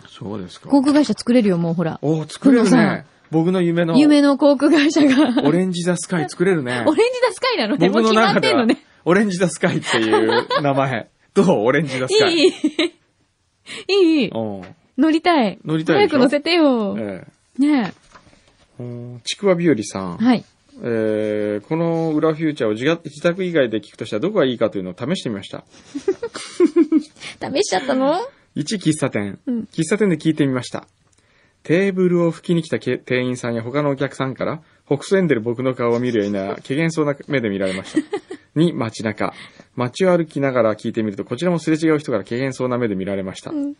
[0.07, 0.69] そうですか。
[0.69, 1.97] 航空会社作れるよ、もうほら。
[2.03, 3.05] おー作れるね。
[3.31, 3.97] 僕の夢の。
[3.97, 5.41] 夢の航空会社が。
[5.43, 6.83] オレンジザスカイ作れるね。
[6.87, 7.87] オレンジダスカイなのね。
[7.89, 11.09] も僕の中ではてんのね。、オレンジザスカイっていう名前。
[11.33, 11.45] どう？
[11.65, 12.35] オレンジザスカイ。
[12.35, 12.53] いい。
[13.87, 14.29] いい。
[14.29, 14.61] うん
[14.97, 15.59] 乗りたい。
[15.65, 16.95] 乗りたい早く乗せてよ。
[16.97, 17.25] え
[17.57, 17.93] ね
[18.79, 20.17] えうんちくわ日和さん。
[20.21, 20.25] え。
[20.25, 20.45] はい。
[20.81, 25.63] えーこの裏フューチャーを自が自宅以外で聞くとしたらどこがいいかというのを試してみました。
[25.95, 28.15] 試しちゃったの
[28.55, 29.39] ？1、喫茶店。
[29.45, 30.87] うん喫茶店で聞いてみました。
[31.63, 37.99] テーブルを拭きに来たけ店員さんや他のお客さんから、ほくそ笑んでる僕の顔を見るような、怪げそうな目で見られました。
[38.59, 39.33] 2、街中。
[39.75, 43.51] 街を歩きながら聞いてみると、こちらもすれ違う人から怪げそうな目で見られました。
[43.51, 43.75] ん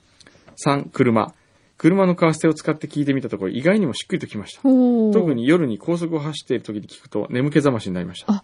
[0.58, 1.34] 3、車。
[1.78, 4.62] 車のカーステを使って聞いてみたところ、意外にもしっくりときました。
[4.62, 5.34] 特。
[5.34, 8.32] に夜に高速を走っている時に聞くと、眠気覚ましになりました。
[8.32, 8.44] あ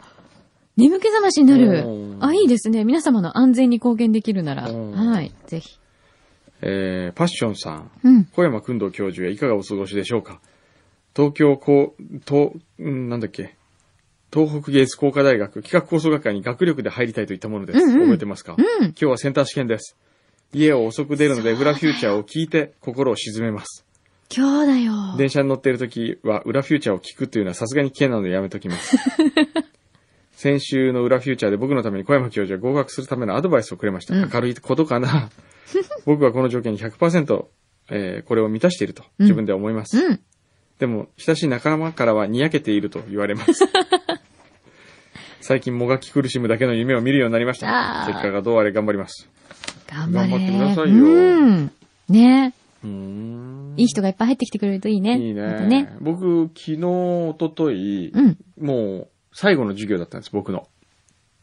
[0.75, 2.85] 眠気覚ましになるあ、いいですね。
[2.85, 4.63] 皆様の安全に貢献できるなら。
[4.63, 5.33] はい。
[5.47, 5.79] ぜひ。
[6.61, 7.91] えー、パッションさん。
[8.03, 8.25] うん。
[8.25, 10.41] 小山君堂教授はいかがお過ごしでしょうか
[11.15, 11.95] 東京高、
[12.25, 13.55] 東、うんなんだっけ
[14.33, 17.79] 東北芸術工科大学企画構想学会に学力で入りたいといったものです。
[17.79, 19.97] うんうん覚えてますか、うん今日はセンター試験です。
[20.53, 23.85] 家を遅く出るので、裏フューチャーを聞いて心を沈めます。
[24.35, 25.17] 今日だよ。
[25.17, 28.95] 電車に乗っている時は裏フューチャーを聞くというのはさすがに危険なのでやめときます。
[30.33, 34.15] 先週の裏フューチャーで僕のために小山教授は合格するためのアドバイスをくれました。
[34.15, 35.29] うん明るいことかな
[36.05, 37.45] 僕はこの条件に100%、
[37.91, 39.97] えーこれを満たしていると自分では思います。
[39.97, 40.19] うん。
[40.79, 43.65] でも、親しい仲間からはにやけていると言われます。
[45.41, 49.29] 最近もがき苦しむだけの夢を見るようになりました結果がどうあれ頑張ります。
[49.89, 50.29] 頑張れ。
[50.29, 51.71] 頑張ってくださいようん。
[52.09, 55.17] ねうーんいい人がいっぱい入ってきてくれるといいね。
[55.19, 55.95] いいまたね。
[56.01, 58.37] 僕、昨日、一昨日うん。
[58.59, 60.67] もう最後の授業だったんです、僕の。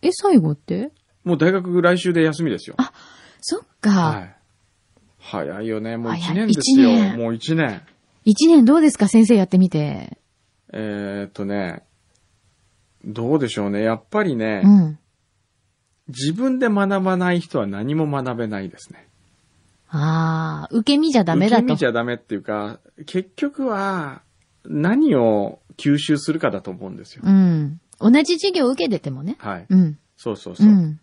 [0.02, 0.92] え、最後って？
[1.24, 2.76] もう大学来週で休みですよ。
[3.40, 3.90] そっか。
[3.90, 4.37] はい。
[5.18, 5.96] 早いよね。
[5.96, 7.82] もう一早い年ですよもう一年。
[8.24, 10.18] 一年どうですか先生やってみて。
[10.72, 11.82] えーっとね、
[13.04, 13.82] どうでしょうね。
[13.82, 14.98] やっぱりね、うん。
[16.08, 19.08] 自分で学ばない人は何も学べないですね。
[19.88, 21.86] ああ、受け身じゃダメだと受け身じ。
[21.86, 24.22] ゃダメっていうか、結局は
[24.64, 27.22] 何を吸収するかだと思うんですよ。
[27.24, 27.80] うん。
[28.00, 29.36] 同じ授業受けててもね。
[29.38, 29.66] はい。
[29.68, 29.98] うん。
[30.16, 30.70] そうそうそうう。
[30.70, 31.00] ん。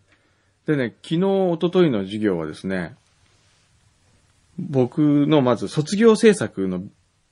[0.66, 2.94] でね、昨日、一昨日の授業はですね、
[4.58, 6.82] 僕のまず卒業制作の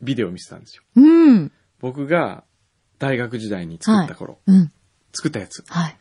[0.00, 0.82] ビデオを見せたんですよ。
[0.96, 1.52] うん。
[1.80, 2.44] 僕が
[2.98, 4.72] 大学時代に作った頃、うん。
[5.12, 5.64] 作ったやつ。
[5.68, 5.96] はい。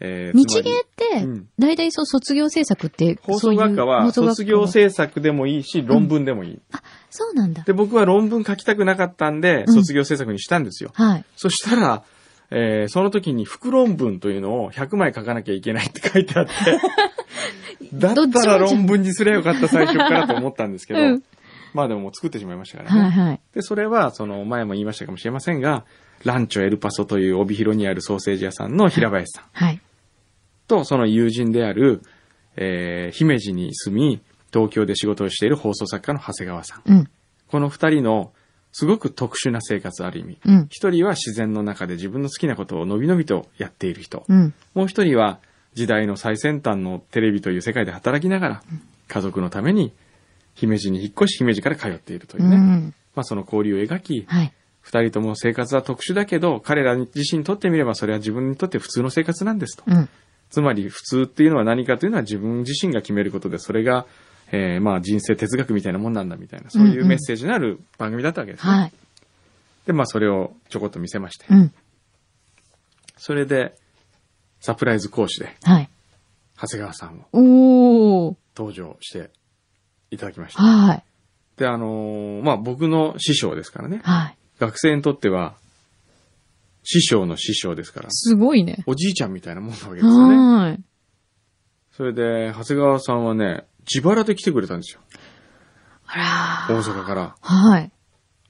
[0.00, 6.58] えー日芸ってうん、大体そう卒業制作って、放送学科は卒業制作でもいいし、論文でもいい。
[7.10, 7.62] そうなんだ。
[7.64, 10.90] で、僕は論文書きたくなかったんで、うん卒業制作にしたんですよ。
[10.94, 11.24] はい。
[11.36, 12.02] そしたら、
[12.50, 16.52] えーその時に副論文というのを100枚書かなきゃいけないって書いてあって、
[17.92, 21.22] だどったら論文にすればよかった最初からと思ったんですけど、うん
[21.72, 23.00] まあでももう作ってしまいましたからね。
[23.02, 23.40] はいはい。
[23.54, 25.84] で、それは、その前も言いましたかもしれませんが、
[26.24, 29.80] ランチョエルパソという帯広にあるソーセージ屋さんの平林さんはい。
[30.70, 32.00] と、その友人である、
[32.56, 34.20] えー姫路に住み、
[34.52, 36.82] 東京で仕事をしている放送作家の長谷川さん。
[36.86, 37.10] うん。
[37.48, 38.32] この二人の、
[38.72, 40.38] すごく特殊な生活ある意味。
[40.46, 40.66] うん。
[40.70, 44.24] 一人は自然の中で自分の好きなことをのびのびとやっている人。
[44.28, 44.54] うん。
[44.74, 45.40] もう一人は
[45.74, 48.62] 時代の最先端のテレビという世界で働きながら、
[49.08, 49.92] 家族のために
[50.54, 52.56] 姫路に引っ越し姫路から通っているというね。
[52.56, 52.94] うん。
[53.16, 54.52] まあその交流を描き、はい。
[54.80, 59.82] 二人とも生活は特殊だけど、彼ら自身にとってみればそれは自分にとって普通の生活なんですと。
[59.86, 60.08] うん。
[60.50, 64.06] つまり普通っていうのは何かというのは自分自身が決めることで、それが、
[64.52, 68.72] えーまあ人生哲学みたいなもんなんだみたいな、そういうメッセージのある番組だったわけですね。
[68.72, 68.92] はい。
[69.86, 71.46] で、まあそれをちょこっと見せまして。
[71.50, 71.72] うん。
[73.16, 73.74] それで、
[74.60, 75.88] サプライズ講師で、はい。
[76.60, 78.36] 長谷川さんを。
[78.56, 79.30] 登場して
[80.10, 80.62] いただきました。
[80.62, 81.04] はい。
[81.56, 84.00] で、あのーまあ僕の師匠ですからね。
[84.02, 84.36] はい。
[84.58, 85.54] 学生にとっては、
[86.82, 88.84] 師匠の師匠ですから、すごいね。
[88.86, 90.36] おじいちゃんみたいなもんなわけですよね。
[90.36, 90.80] はい。
[91.92, 95.00] それで、長谷川さんはね、自腹で来てくれたんですよ。
[96.06, 97.90] あら大阪からはい。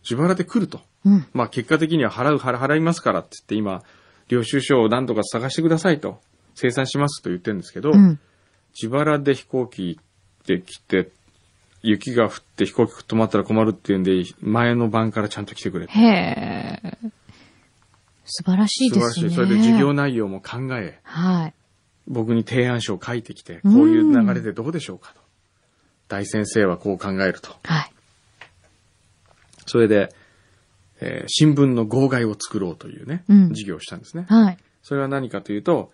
[0.03, 0.81] 自腹で来ると。
[1.05, 1.27] うん。
[1.33, 3.83] まあ結果的には払う、払払いますからって言って今、
[4.29, 6.21] 領収書を何とか探してくださいと、
[6.55, 8.19] 生産しますと言ってるんですけど、うん。
[8.81, 9.99] 自腹で飛行機
[10.47, 11.11] で来て、
[11.83, 15.93] 雪が降って飛行機止まったら困るっていうんで、前の晩からちゃんと来てくれて。
[15.93, 16.99] へえ。
[18.25, 19.13] 素晴らしいですね。
[19.13, 19.35] 素晴らしい。
[19.37, 21.55] それで授業内容も考え、はい。
[22.07, 25.21] 僕に提案書を書いてきて、うんこういう流れでどうでしょうかと。
[26.09, 27.55] 大先生はこう考えると。
[27.65, 27.93] はい。
[29.67, 30.13] それで、
[31.01, 34.27] えー新聞の号外を作ろうというね、うん授業をしたんですね。
[34.29, 34.59] はい。
[34.83, 35.93] それは何かというと、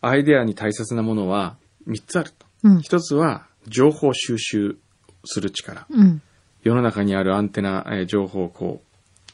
[0.00, 1.56] アイデアに大切なものは
[1.88, 2.46] 3つあると。
[2.64, 2.78] うん。
[2.78, 4.76] 1つは情報収集
[5.24, 5.86] する力。
[5.90, 6.22] うん。
[6.62, 8.86] 世の中にあるアンテナ、えー情報をこう、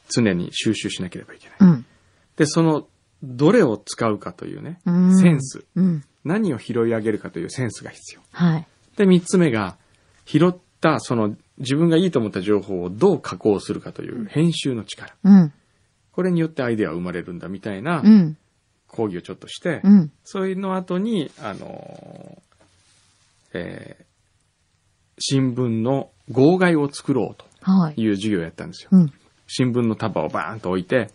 [0.08, 1.56] 常に収集しなければいけない。
[1.60, 1.86] うん。
[2.36, 2.86] で、その、
[3.22, 5.64] どれを使うかというね、うんセンス。
[5.74, 6.04] うん。
[6.24, 8.20] 何を拾い上げるかというセンスが必要。
[8.32, 8.66] はい。
[8.96, 9.76] で、3つ目が、
[10.24, 15.14] 拾った、その、自分がいいと思った情報をどう加工するかという編集の力。
[15.24, 15.52] うん。
[16.12, 18.36] これによってアイデアは生まれるんだみたいなうん。
[18.86, 20.12] 講義をちょっとして、うん。
[20.24, 24.06] そういうの後に、あのーえー
[25.18, 28.00] 新聞の号外を作ろうとはい。
[28.00, 28.90] いう授業をやったんですよ。
[28.92, 29.12] うん。
[29.46, 31.10] 新聞の束をバーンと置いて、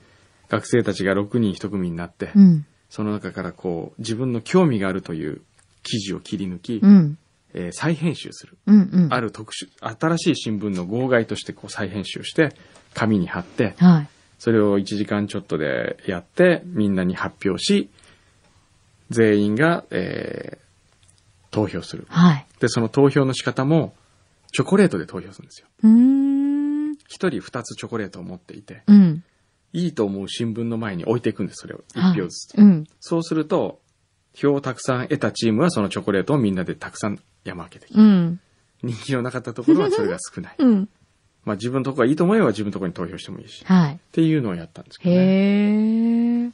[0.51, 2.65] 学生たちが6人1組になって、うん。
[2.89, 5.41] その中からこう、自分の興味があるという
[5.81, 7.17] 記事を切り抜き、うん。
[7.53, 8.57] えー再編集する。
[8.67, 8.89] うん。
[8.91, 9.13] うん。
[9.13, 12.53] ある特殊、新しい新聞の号外としてこう再編集して、
[12.93, 14.09] 紙に貼って、はい。
[14.39, 17.89] それを1時間ちょっとでやって、みんなに発表し、
[19.09, 20.61] 全員が、えー
[21.51, 22.05] 投票する。
[22.07, 22.45] はい。
[22.61, 23.93] で、その投票の仕方も、
[24.53, 25.67] チョコレートで投票するんですよ。
[25.83, 26.93] うーん。
[27.09, 29.23] 一人二つチョコレートを持っていて、うん。
[29.73, 31.83] いいと思う新聞の前に置いていくんです、それを。
[31.93, 32.57] はい一票ずつ。
[32.57, 32.87] うん。
[32.99, 33.79] そうすると、
[34.33, 38.39] 票をたくさん得たチームはそのチョコレートをみんなでたくさん山分けてきて、うん。
[38.83, 40.55] 人気のなかったところはそれが少ない。
[40.59, 40.89] うん。
[41.43, 43.63] まあ自分のとこがいいと思えば自分のとこに投票してもいいし。
[43.63, 43.99] っはい。
[44.11, 45.21] ていうのをやったんですけどね。
[45.21, 46.51] へえ。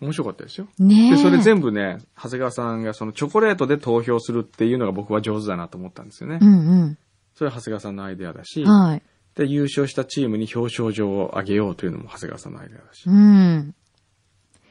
[0.00, 0.66] 面白かったですよ。
[0.78, 1.10] ねえ。
[1.12, 6.38] で、それ全部ね、長谷川さんがそのチョコレートで投票するっていうのが僕は上手だなと思ったんですよね。
[6.40, 6.98] うん
[7.34, 9.02] それは長谷川さんのアイデアだしうん。、はい。
[9.34, 13.74] で、優勝したチームに表彰状をあげようというのも長谷川さんのアイデアだしう、ん。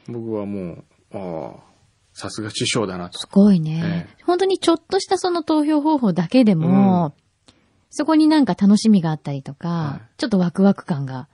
[0.07, 1.63] 僕はもう、ああ、
[2.13, 3.19] さすが師匠だなと。
[3.19, 4.07] すごいね。
[4.19, 7.15] え本当にちょっとしたその投票方法だけでも、
[7.89, 11.27] そこになんか楽しみがあったりとか、はいちょっとワクワク感が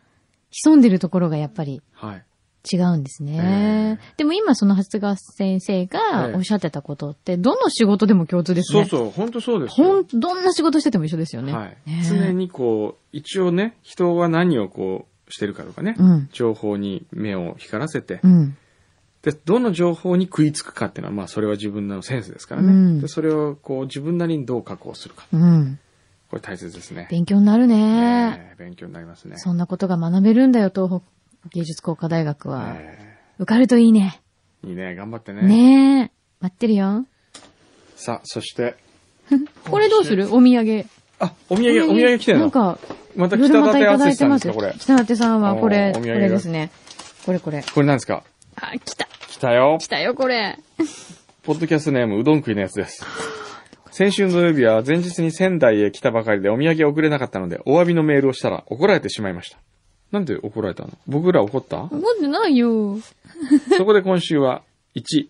[0.50, 2.26] 潜んでるところがやっぱりはい。
[2.72, 4.00] 違うんですね。
[4.18, 8.86] でも今その長谷川先生がええおっしゃってたことって、どの仕事でも共通ですね。
[8.86, 10.08] そうそう、本当そうですよほん。
[10.08, 11.54] どんな仕事してても一緒ですよね。
[11.54, 12.04] はいね。
[12.08, 16.30] 常にこう、一応ね、人は何をこうしてるかとかね、うん。
[16.32, 18.58] 情報に目を光らせてう、ん。
[19.22, 22.68] で、どの情報に食いつくかっていうのは、まあそれは自分のセンスですからね。
[22.68, 25.26] うんで、それをこう自分なりにどう加工するか。
[25.32, 25.80] うん。
[26.30, 27.08] これ大切ですね。
[27.10, 28.38] 勉強になるね。
[28.38, 29.38] ええ勉強になりますね。
[29.38, 31.19] そんなことが学べるんだよ、東北
[31.52, 32.74] 芸術工科大学は。
[32.76, 34.22] え受かるといいね。
[34.66, 35.42] えいいね、頑張ってね。
[35.44, 36.12] ねえ。
[36.42, 37.06] 待ってるよ。
[37.96, 38.76] さあ、そして、
[39.70, 40.26] これどうする？
[40.34, 40.86] お土産。
[41.20, 42.20] あ、お土産、お土産？
[42.20, 42.44] 来てるの？
[42.46, 42.78] なんか、
[43.16, 44.74] また北舘淳いてますさんですか、これ。
[44.78, 46.72] 北舘さんはこれ、これですね。
[47.26, 47.64] これこれ。
[47.64, 48.24] これ何ですか？
[48.56, 49.08] あ、来た。
[49.28, 49.78] 来たよ。
[49.80, 50.58] 来たよ、これ。
[51.44, 53.06] ポッドキャストネーム、うどん食いのやつです。
[53.92, 59.58] 先週の土曜日は前日に仙台へ来たばかりでお土産送れなかったので、お詫びのメールをしたら怒られてしまいました。
[60.12, 60.92] なんで怒られたの？
[61.08, 61.84] 僕ら怒った？
[61.84, 62.98] 怒ってないよ。
[63.78, 64.64] そこで今週は、
[64.96, 65.28] 1、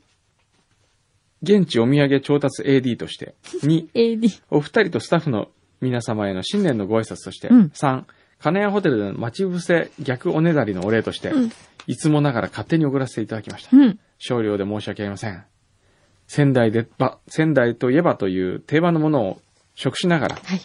[1.41, 4.41] 現地お土産調達 AD として、2、AD。
[4.49, 5.49] お二人とスタッフの
[5.81, 8.03] 皆様への新年のご挨拶として、うん3、
[8.39, 11.51] 金谷ホテルでの待ち伏せ逆おねだりのお礼として、うん
[11.87, 13.75] いつもながら勝手に送らせていただきました。
[13.75, 13.99] うん。
[14.19, 15.43] 少量で申し訳ありません。
[16.27, 19.41] 仙台でば、仙台といえばという定番のものを
[19.73, 20.61] 食しながら、はい。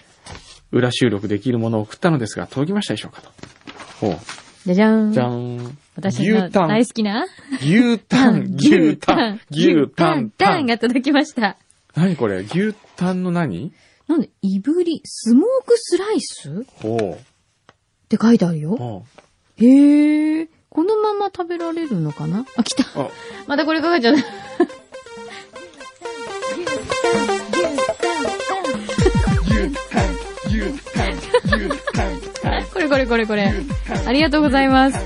[0.71, 3.31] 裏収録できるものを送ったのですが、届きましたでしょうかと。
[4.01, 4.19] ほう。
[4.67, 5.13] じゃじゃーん。
[5.13, 5.29] じゃー
[5.61, 5.79] ん。
[5.97, 7.27] 私の大好きな
[7.61, 10.55] 牛タン、牛タン、牛タン、タン。
[10.57, 11.57] タンが届きました。
[11.95, 12.39] 何これ？
[12.41, 13.73] 牛タンの何？
[14.09, 16.51] なんで、いぶり、スモークスライス？
[16.51, 17.19] っほ
[18.09, 18.61] て書いてあるう。
[18.61, 18.77] よ。
[18.77, 19.05] ほ
[19.57, 20.49] へえ。
[20.69, 22.45] このまま食べられるのかな？
[22.57, 22.85] あ、来た。
[23.47, 24.23] またこれかかっちゃった。
[32.85, 33.53] れこれこれこれ。
[34.07, 34.99] ありがとうございます。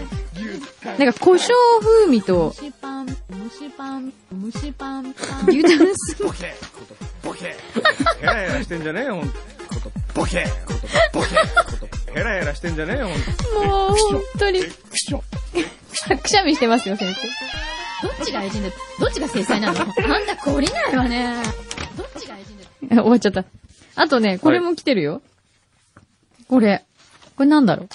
[0.98, 3.14] なんか胡椒風味と、蒸しパン、蒸
[3.50, 4.12] しパン、
[4.52, 5.14] 蒸しパン、
[5.48, 6.54] 牛タンスボケ、
[7.22, 7.56] ボケ
[8.20, 9.38] ヘラヘラしてんじゃねえよ、ほんと。
[9.38, 13.16] こと、ボケこと、ボケこと、ヘラヘラしてんじゃねえよ、ほん
[13.62, 13.68] と。
[13.68, 14.62] もう、本当に。
[14.62, 15.22] くしょ。
[16.22, 18.06] くしゃみしてますよ、先生。
[18.06, 21.36] どっちが愛人だどっちが制裁なのなんだ、懲りないわね。
[21.96, 23.44] どっちが愛人だ終わっちゃった。
[23.96, 25.20] あとね、これも来てるよ。
[26.48, 26.84] これ。
[27.38, 27.88] これなんだろう？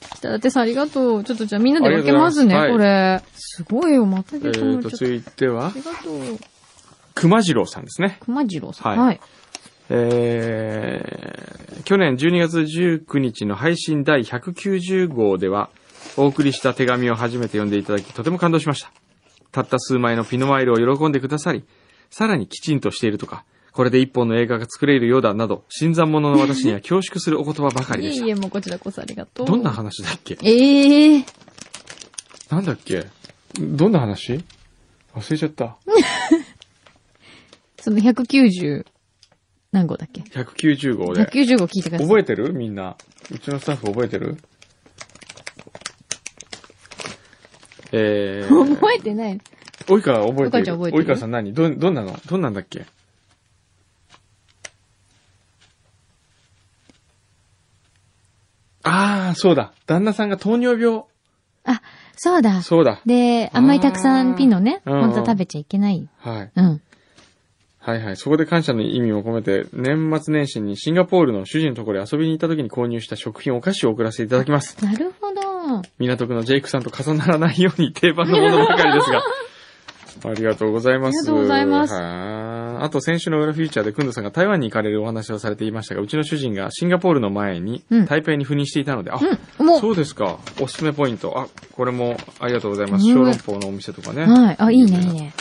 [0.00, 1.24] 北舘さんありがとう。
[1.24, 3.22] ちょっとじゃあみんなで分けますね、ありがとうごこれ。
[3.34, 4.88] すごいよ、またえーと。
[4.88, 6.38] 続いてはあ、りがとう。
[7.14, 8.16] 熊次郎さんですね。
[8.22, 8.98] 熊次郎さん。
[8.98, 9.20] はいはい。
[9.90, 15.68] えー、去年12月19日の配信第190号では、
[16.16, 18.90] お送りした手紙を初めて読んでいただき、とても感動しました。
[19.52, 21.64] たった数枚のピノワイルを喜んでくださり、
[22.08, 23.44] さらにきちんとしているとか、
[23.76, 28.24] これで一本の映画が作れるようだなど、新参者の私には恐縮するお言葉ばかりでした。
[28.24, 29.46] いえいえ、もうこちらこそありがとう。
[29.46, 30.38] どんな話だっけ？
[30.42, 31.24] ええー。
[32.48, 33.04] なんだっけ？
[33.60, 34.42] どんな話？
[35.14, 35.76] 忘れちゃった。
[37.78, 38.86] その190
[39.72, 41.26] 何号だっけ？190号で。
[41.26, 42.06] ?190 号聞いてください。
[42.08, 42.54] 覚えてる？
[42.54, 42.96] みんな。
[43.30, 44.38] うちのスタッフ覚えてる？
[47.92, 49.38] えー、 覚えてない。
[49.86, 51.04] 及川覚えて及川るちゃん覚えてる？
[51.04, 51.52] 及川さん何？
[51.52, 52.18] ど、どんなの？
[52.26, 52.86] どんなんだっけ
[58.82, 59.72] ああ、そうだ。
[59.86, 61.04] 旦那さんが糖尿病。
[61.64, 61.82] あ、
[62.16, 62.62] そうだ。
[62.62, 63.00] そうだ。
[63.06, 66.08] で、あんまりたくさんピノね、あー本当は食べちゃいけない。
[66.18, 66.50] はい。
[66.54, 66.80] うん。
[67.78, 68.16] はいはい。
[68.16, 74.76] そこで感謝の意味を込めて、年末年始にシンガポールの主人のところへ遊びに行った時に購入した食品お菓子を送らせていただきます。
[74.84, 75.82] なるほど。
[75.98, 79.22] 港区のジェイクさんと重ならないように定番のものばかりですが。
[80.30, 81.18] ありがとうございます。
[81.18, 82.00] ありがとうございますは
[82.80, 89.18] ああと先週の裏フューチャーで、くんどさんが台湾に行かれるお話をされていましたが、うちの主人がシンガポールの前にうん台北に赴任していたので、あ、
[89.58, 90.38] うん、もう、そうですか。
[90.60, 91.38] おすすめポイント。
[91.38, 93.06] あ、これもありがとうございます。
[93.06, 94.24] うん小籠包のお店とかね。
[94.24, 94.56] はい。
[94.58, 95.32] あ、いいね、いいね。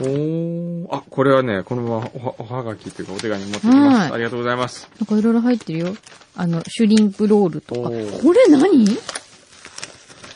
[0.00, 0.86] おー。
[0.90, 3.98] あ、これはね、このままおはがきというかお手紙持ってきます。
[3.98, 4.88] はいありがとうございます。
[5.00, 5.96] なんかいろいろ入ってるよ。
[6.36, 7.90] あの、シュリンプロールとか。
[7.90, 8.86] これ何？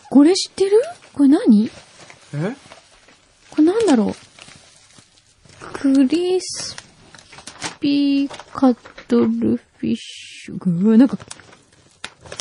[0.09, 0.81] これ知ってる？
[1.13, 1.71] これ何？
[2.35, 2.57] え？
[3.51, 4.15] これなんだろう？
[5.73, 6.77] クリス
[7.81, 8.75] ピーカ
[9.09, 10.57] トルフィッシュ。
[10.59, 11.19] ぐわ、なんか、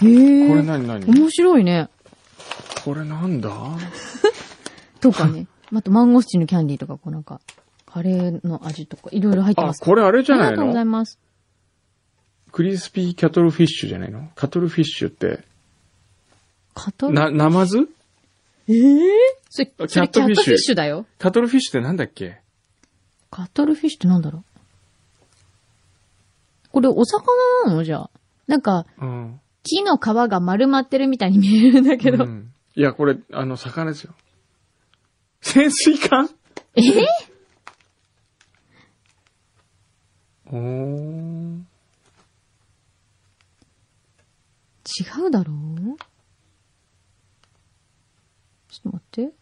[0.03, 0.07] へ
[0.45, 0.47] え。
[0.47, 1.05] これ何何？
[1.05, 1.89] 面白いね。
[2.83, 3.49] これなんだ？
[5.01, 5.47] とかね。
[5.73, 7.41] あと、マンゴスチンのキャンディーとか、こうなんか、
[7.85, 9.81] カレーの味とか、いろいろ入ってあま、す。
[9.83, 11.19] これあれじゃないありがとうございのます。
[12.51, 14.29] クリスピーキャトルフィッシュじゃないの？
[14.35, 15.43] カトルフィッシュって、
[16.73, 17.89] カトル、な、ナマズ？
[18.67, 18.99] ええ
[19.49, 21.05] それ、あそれキャットフィッシュキャットフィッシュだよ。
[21.19, 22.39] カトルフィッシュってなんだっけ？
[23.35, 24.43] カトルフィッシュってなんだろう？
[26.71, 27.25] これ、お魚
[27.65, 27.83] なの？
[27.83, 28.09] じゃあ。
[28.47, 29.41] なんか、うん。
[29.63, 32.23] 木の皮が丸まってるみたいに見えるんだけど。
[32.23, 34.13] うんいや、これ、あの、魚ですよ。
[35.41, 36.29] 潜水艦？
[36.75, 36.81] え？
[40.47, 41.59] おー。
[45.19, 45.55] 違うだろう？
[48.69, 49.33] ちょっと待って。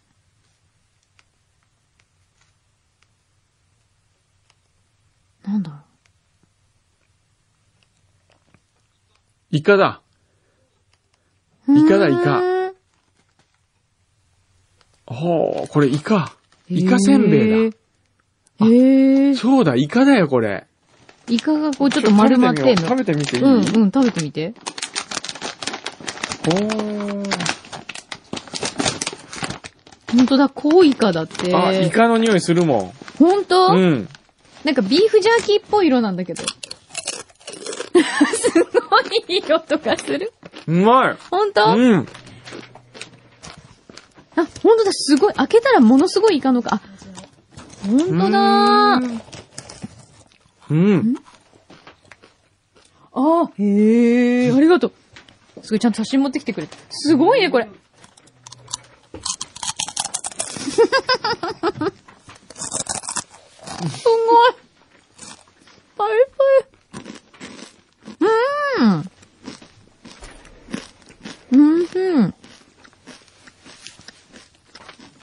[5.45, 5.77] なんだろ
[9.51, 10.01] イカだ。
[11.67, 11.79] う。
[11.79, 12.41] イカだイカ
[15.05, 16.35] ほう、これイカ。
[16.69, 17.71] イカせんべい
[18.59, 18.65] だ。
[18.65, 20.65] へーそうだ、イカだよ、これ。
[21.27, 22.75] イカがこうちょっと丸まってんの。
[22.75, 24.53] 食べてみていい、うんうん、食べてみて。
[26.45, 27.53] ほー。
[30.13, 31.55] ほんとだ、コウイカだって。
[31.55, 33.77] あ、イカの匂いするもほんと、ん。
[33.77, 34.09] うん。
[34.63, 36.43] なんかビーフジャーキーっぽい色なんだけど。
[37.93, 40.31] すごい色とかする？
[40.67, 41.17] うまい。
[41.29, 42.07] ほんと、うん。
[44.35, 45.33] あ、ほんとだ、すごい。
[45.33, 46.75] 開けたらものすごいイカのか。
[46.75, 46.81] あ、
[47.85, 49.19] ほんとだー。
[50.71, 51.15] うん。
[53.13, 54.93] あ、へえ、ありがとう。
[55.61, 56.75] すごい、ちゃんと写真持ってきてくれた。
[56.89, 57.67] すごいね、これ。
[63.89, 64.53] すごい。
[65.97, 66.43] パリパ
[66.99, 67.05] リ。
[68.19, 69.09] うーん。
[71.51, 72.33] うん、うん。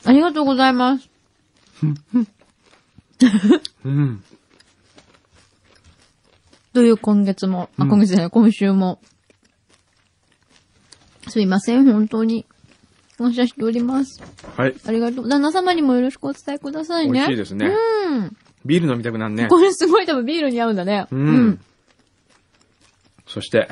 [0.05, 1.09] ありがとうございます。
[3.85, 4.23] うん。
[6.73, 9.01] という今月も、あ、今月じゃない、今週も。
[11.29, 12.47] すいません、本当に。
[13.19, 14.23] 感謝しております。
[14.57, 14.75] はい。
[14.87, 15.29] ありがとう。
[15.29, 17.13] 旦那様にもよろしくお伝えくださいね。
[17.13, 17.67] 美味しいですね
[18.07, 18.37] うん。
[18.65, 19.49] ビール飲みたくなんね。
[19.49, 21.07] これすごい多分ビールに合うんだね。
[21.11, 21.61] うん。
[23.27, 23.69] そして、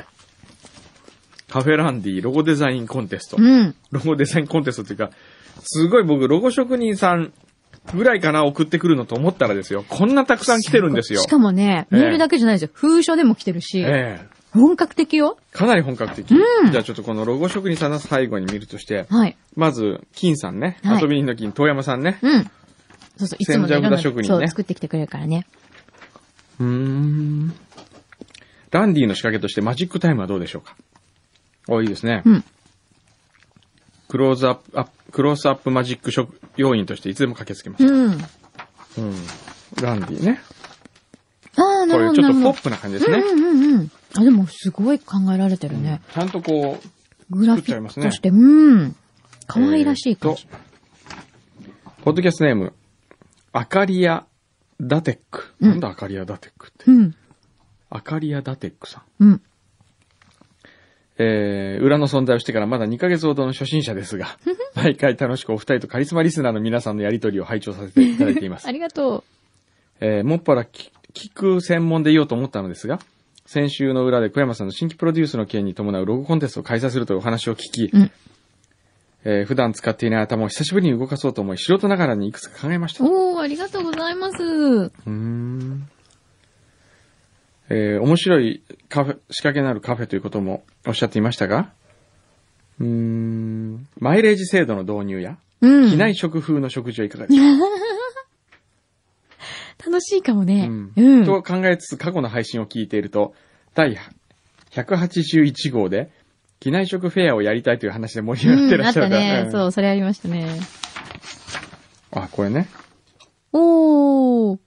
[1.49, 3.37] カフェランディロゴデザインコンテスト。
[3.39, 3.75] うん。
[3.91, 5.11] ロゴデザインコンテストっていうか、
[5.61, 7.33] すごい僕、ロゴ職人さん
[7.93, 9.83] ぐらいかな送ってくるのと思ったらですよ。
[9.87, 11.27] こんなたくさん来てるんですよし。
[11.27, 12.69] かもね、ええメールだけじゃないですよ。
[12.73, 15.37] 封書でも来てるし、ええ本格的よ。
[15.53, 16.31] かなり本格的。
[16.31, 19.37] うんじゃあちょっとこのロゴ職人さんの最後に見るとして、はい。
[19.55, 20.79] まず、金さんね。
[20.83, 22.17] はい遊び人の金、遠山さんね。
[22.21, 22.51] うん。
[23.19, 25.45] そうそう、いつもね、ねそう、作ってきてくれるからね。
[26.59, 27.53] うーん。
[28.71, 30.75] ランディの仕掛けとしてマジックタイムはどうでしょうか？
[31.67, 32.23] お、いいですね。
[32.25, 32.43] うん
[34.07, 37.85] クローズアップ、アップクロースアップマジック職要員としていつでも駆けつけます。
[37.85, 38.11] うん。
[38.11, 38.19] うん。
[39.83, 40.41] ランディね。
[41.55, 42.21] ああ、なこれるほど。
[42.23, 43.19] なるほどちょっとポップな感じですね。
[43.19, 43.91] うんうんうん。
[44.15, 46.01] あ、でもすごい考えられてるね。
[46.11, 48.95] ちゃんとこう、グラフィックとして、うん。
[49.45, 50.47] 可愛らしい感じ。
[52.03, 52.73] ポッドキャストネーム、
[53.51, 54.25] アカリア
[54.81, 55.53] ダテック。
[55.59, 56.85] うんなんだアカリアダテックって？
[56.87, 57.15] うん。
[57.89, 59.23] アカリアダテックさん。
[59.23, 59.41] うん。
[61.17, 64.37] えー、裏の存在をしてからまだ2ヶ月ほどの初心者ですが、
[64.73, 68.71] 毎回楽しくお二人とカリスマリスナーの皆さんのやりとりを拝聴させていただいていますあ。
[68.71, 69.25] りがと
[69.99, 72.99] えー、もっぱら聞聞く専門でいようと思ったのですが、
[73.45, 78.11] 先週の裏で小山さんの新規プロデュースの件に伴うロゴコンテストを開催するというお話を聞き、うん
[79.31, 83.03] えー普段使っていない頭を久しぶりに動かそうと思い、素人ながらにいくつか考えました。
[83.03, 83.07] う。
[83.07, 84.37] うおー、ありがとうございます。
[84.41, 85.87] ーん。
[87.69, 91.71] えー面白いカフェ、仕掛けのあるカフェということもおっしゃっていましたが、
[92.79, 95.89] うーん、マイレージ制度の導入や、うん。
[95.91, 97.65] 機内食風の食事はいかがでしょうか？
[99.91, 100.67] 楽しいかもね。
[100.67, 101.25] うんうん。
[101.25, 103.33] と考えつつ過去の配信を聞いていると、
[103.75, 103.97] 第
[104.71, 106.09] 181号で、
[106.59, 109.41] 機内食フェアをやりたいという話で盛り上がってらっしゃるからね。
[109.45, 110.59] うんそう、それありましたね。
[112.11, 112.67] あ、これね。
[113.53, 114.59] おー。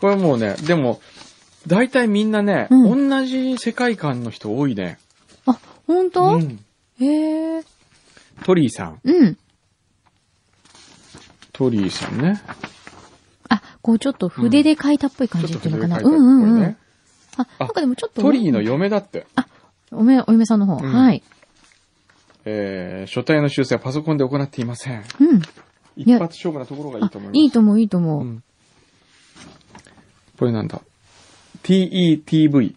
[0.00, 1.00] これもうね、でも、
[1.66, 4.98] 大体みんなね、う同じ世界観の人多いね。
[5.44, 6.58] あ、ほんうとん。
[6.98, 7.62] へえ。
[8.44, 9.00] トリーさん。
[9.04, 9.38] うん。
[11.52, 12.40] トリーさんね。
[13.50, 15.98] あ、こうちょっと筆で書いたっぽい感じっていうのかな。
[15.98, 16.76] うんうんうん。
[17.36, 18.22] あ、なんかでもちょっと。
[18.22, 19.26] トリーの嫁だって。
[19.92, 20.76] おめ、お嫁さんの方。
[20.76, 21.22] うんはい。
[22.44, 25.04] えー、書体の修正はパソコンで行っていません。
[25.20, 25.42] うん。
[25.96, 27.38] 一発勝負なところがいいあと思います。
[27.38, 28.20] いいと思う、いいと思う。
[28.22, 28.42] うん
[30.38, 30.80] これなんだ
[31.64, 32.74] ?TETV。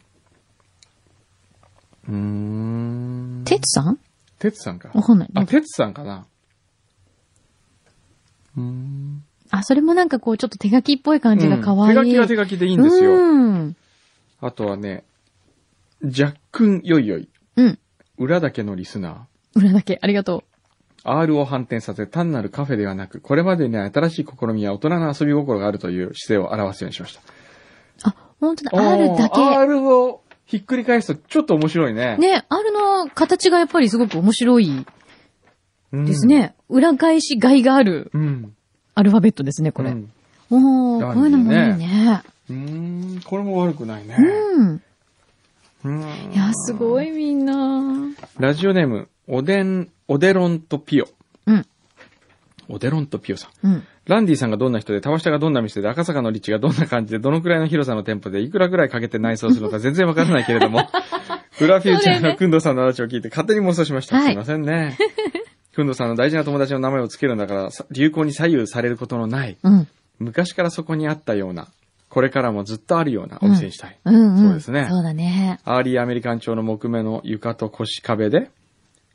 [2.10, 3.44] うーん。
[3.46, 4.00] てつさん？
[4.38, 4.90] てつさんか。
[4.94, 5.30] わかんない。
[5.34, 6.26] あ、てつさんかな。
[8.58, 9.24] うーん。
[9.50, 11.98] あ、それもなんかこうちょっと手書きっぽい感じが可愛い。
[11.98, 13.14] うん手書きは手書きでいいんですよ。
[13.14, 13.78] うん。
[14.42, 15.06] あとはね、
[16.04, 17.30] ジャックンよいよい。
[17.56, 17.80] うん。
[18.18, 19.60] 裏だけのリスナー。
[19.60, 20.44] 裏だけ、ありがと
[21.04, 27.22] R を反転させ単なるカフェではなく、これまでにない新しい試みや大人の遊び心があるという姿勢を表すようにしました。
[27.22, 27.24] う。
[28.04, 32.18] あ、ほんとだ、R だー R をひっくり返すとちょっと面白いね。
[32.18, 34.86] ね、R の形がやっぱりすごく面白い
[35.94, 36.26] うんです。
[36.26, 36.56] ね。
[36.70, 38.54] 裏返しがいがあるうん。
[38.96, 39.92] アルファベットですね、これ。
[39.92, 40.12] うん
[40.50, 42.24] おー、ダンディーねこういうのもいいね。
[42.50, 44.18] うーん、これも悪くないね。
[44.20, 44.82] うん。
[45.86, 48.10] うんいや、すごいみんな。
[48.40, 51.08] ラジオネーム、おでん、おでろんとピオ。
[51.46, 51.66] うん。
[52.70, 53.68] おでろんとピオさん。
[53.68, 53.84] うん。
[54.06, 60.88] ランディさんがどんな人で、タワシタがどんな店で、赤坂の立地がどんな感じで、どのくらいの広さの店舗で、いくらぐらいかけて内装するのか全然わからないけれども、
[61.52, 64.18] フラフューチャーのくんどさんの話を聞いて勝手に妄想しました。
[64.18, 64.98] はいすいませんね。
[65.74, 69.88] くんどさんの大事な友達の名前をつけるんだから、さ流行に左右されることのない、うん。
[70.20, 71.70] 昔からそこにあったような、
[72.14, 73.98] これからもずっとあるようなお店にしたい。
[74.06, 74.40] うんうん。
[74.40, 75.60] そうですねそうだね。
[75.66, 78.52] アーリーアメリカン調の木目の床と腰壁で、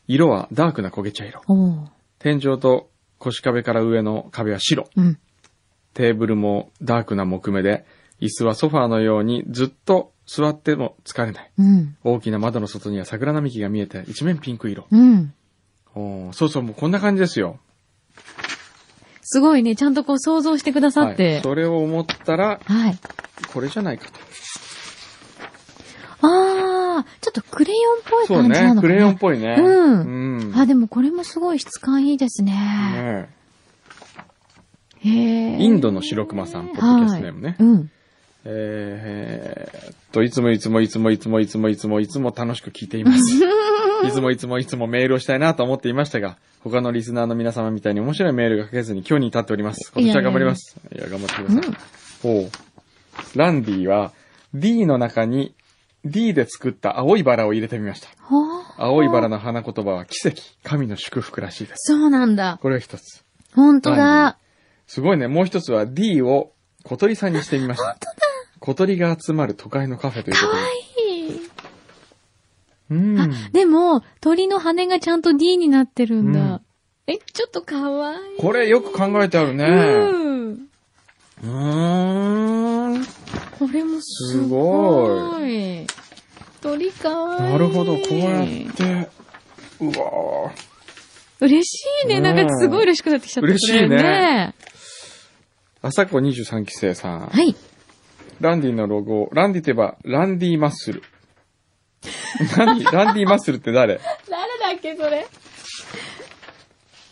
[0.09, 1.43] 色はダークな焦げ茶色。
[2.19, 4.91] 天井と腰壁から上の壁は白。
[4.97, 5.19] うん。
[5.95, 7.87] テーブルもダークな木目で、
[8.21, 11.51] 椅子はソファーのようにずっと座っても疲れない。
[11.57, 11.97] うん。
[12.03, 14.89] 大きな窓の外には桜並木が見えて、一面ピンク色。
[14.91, 15.33] うん。
[15.95, 17.61] おーそうそう、もうこんな感じですよ。
[19.31, 19.77] すごいね。
[19.77, 21.17] ちゃんとこう想像してくださっはい。
[21.17, 21.43] て。
[21.43, 22.99] それを思ったら、はい。
[23.53, 24.13] これじゃないかと。
[26.23, 28.89] あー、ちょっとクレヨンっぽいそう感じなのかな。
[28.89, 28.89] ね。
[28.89, 29.57] クレヨンっぽいね。
[29.59, 30.59] うんうん。
[30.59, 32.53] あ、でもこれもすごい質感いいですね。
[32.53, 33.29] ね
[35.01, 35.63] へえ。
[35.63, 37.57] インドの白熊さん、ポッドキャストネームね。
[37.59, 37.91] はいうん。
[38.47, 43.21] えーっと、いつもいつもいつもいつもいつもいつもいつも楽しく聞いています。
[44.07, 49.93] いつもいつもいつもメールをしたいなと思っていましたが、他のリスナーの皆様みたいに面白いメールが書けずに今日に至っております。
[49.95, 50.77] 今年は頑張ります。
[50.95, 51.77] いや頑張ってください。
[52.25, 52.51] おう
[53.35, 54.13] ランディは
[54.55, 55.55] D の中に
[56.05, 58.09] D で作った青いバラを入れてみました。
[58.19, 61.93] はあ青いバラの花言葉は奇跡、神の祝福らしいです。
[61.93, 62.59] そうなんだ。
[62.63, 63.25] これが一つ。
[63.55, 64.39] 本当だ。
[64.87, 65.27] すごいね。
[65.27, 66.53] もう一つは D を
[66.85, 67.99] 小鳥さんにしてみました。
[68.61, 70.61] 小鳥が集まる都会のカフェということで。
[71.25, 71.41] いい
[72.91, 73.53] うん。
[73.53, 76.41] でも、鳥の羽がちゃんと D になってるんだ。
[76.41, 76.61] うん
[77.11, 78.19] え、ちょっとかわいい。
[78.39, 79.65] これよく考えてあるね。
[79.65, 79.69] う
[80.51, 80.53] ん。
[80.53, 83.05] うーん。
[83.59, 85.87] これもすすごごい。
[86.61, 87.53] 鳥かわいい。
[87.53, 89.09] なるほど、こうやって。
[89.81, 90.53] うわ
[91.41, 92.17] 嬉しいね。
[92.17, 94.55] うんなんかすごい嬉しくなってきちゃった、嬉しいねね。
[95.81, 97.21] 朝子23期生さん。
[97.29, 97.57] はい。
[98.41, 101.03] ランディのロゴ、ランディといえば、ランディマッスル。
[102.57, 104.01] 何ランディマッスルって誰？
[104.29, 105.27] 誰だっけ、それ？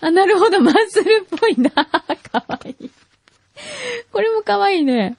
[0.00, 1.70] あ、なるほど、マッスルっぽいな。
[1.70, 2.90] かわいい。
[4.12, 5.16] これもかわいいね。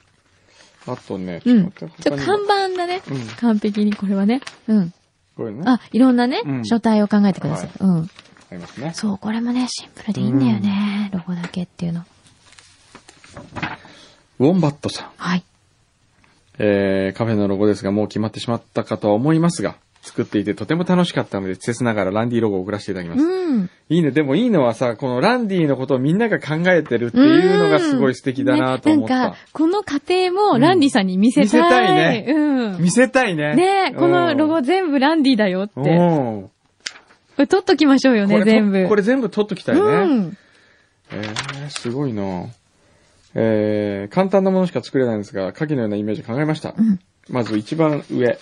[0.86, 1.71] あとね、うん。
[1.71, 3.01] ちょっと待って他にも板だね。
[3.09, 4.41] うん完璧に、これはね。
[4.67, 4.93] うん。
[5.36, 5.63] これね。
[5.65, 7.69] あ、いろんなね、うん書体を考えてください。
[7.80, 8.03] うん。
[8.03, 8.07] あ
[8.53, 8.91] りますね。
[8.93, 11.09] そう、これもね、シンプルでいいんだよね。
[11.11, 12.05] ロゴだけっていうの。
[14.39, 15.11] ウォンバットさん。
[15.17, 15.43] はい。
[16.60, 23.24] えー、カフェのロゴですが、もう決まってしまったかとは思いますが、作っていてとても楽しかったので、切ながらランディロゴを送らせていただきます。
[23.24, 23.70] うん。
[23.89, 24.12] いいね。
[24.12, 29.16] でもいいのはさ、このランディのことをみんなが考えてるっていうのがすごい素敵だなと思った。
[29.16, 31.45] ねなんか、この過程もランディさんに見せたい。
[31.45, 32.82] 見せたいねうん。
[32.82, 33.55] 見せたいね。
[33.55, 35.74] ねこのロゴ全部ランディだよって。
[35.80, 36.49] うん。
[37.38, 38.84] これ撮っときましょうよね、全部。
[38.84, 39.82] とこれ全部取っときたいね。
[39.82, 40.38] うん。
[41.12, 42.47] えー、すごいな
[43.39, 46.69] えー、簡単なものしか作れないんですが、下記のようなイメージ考えました。
[46.69, 48.39] んまず一番上。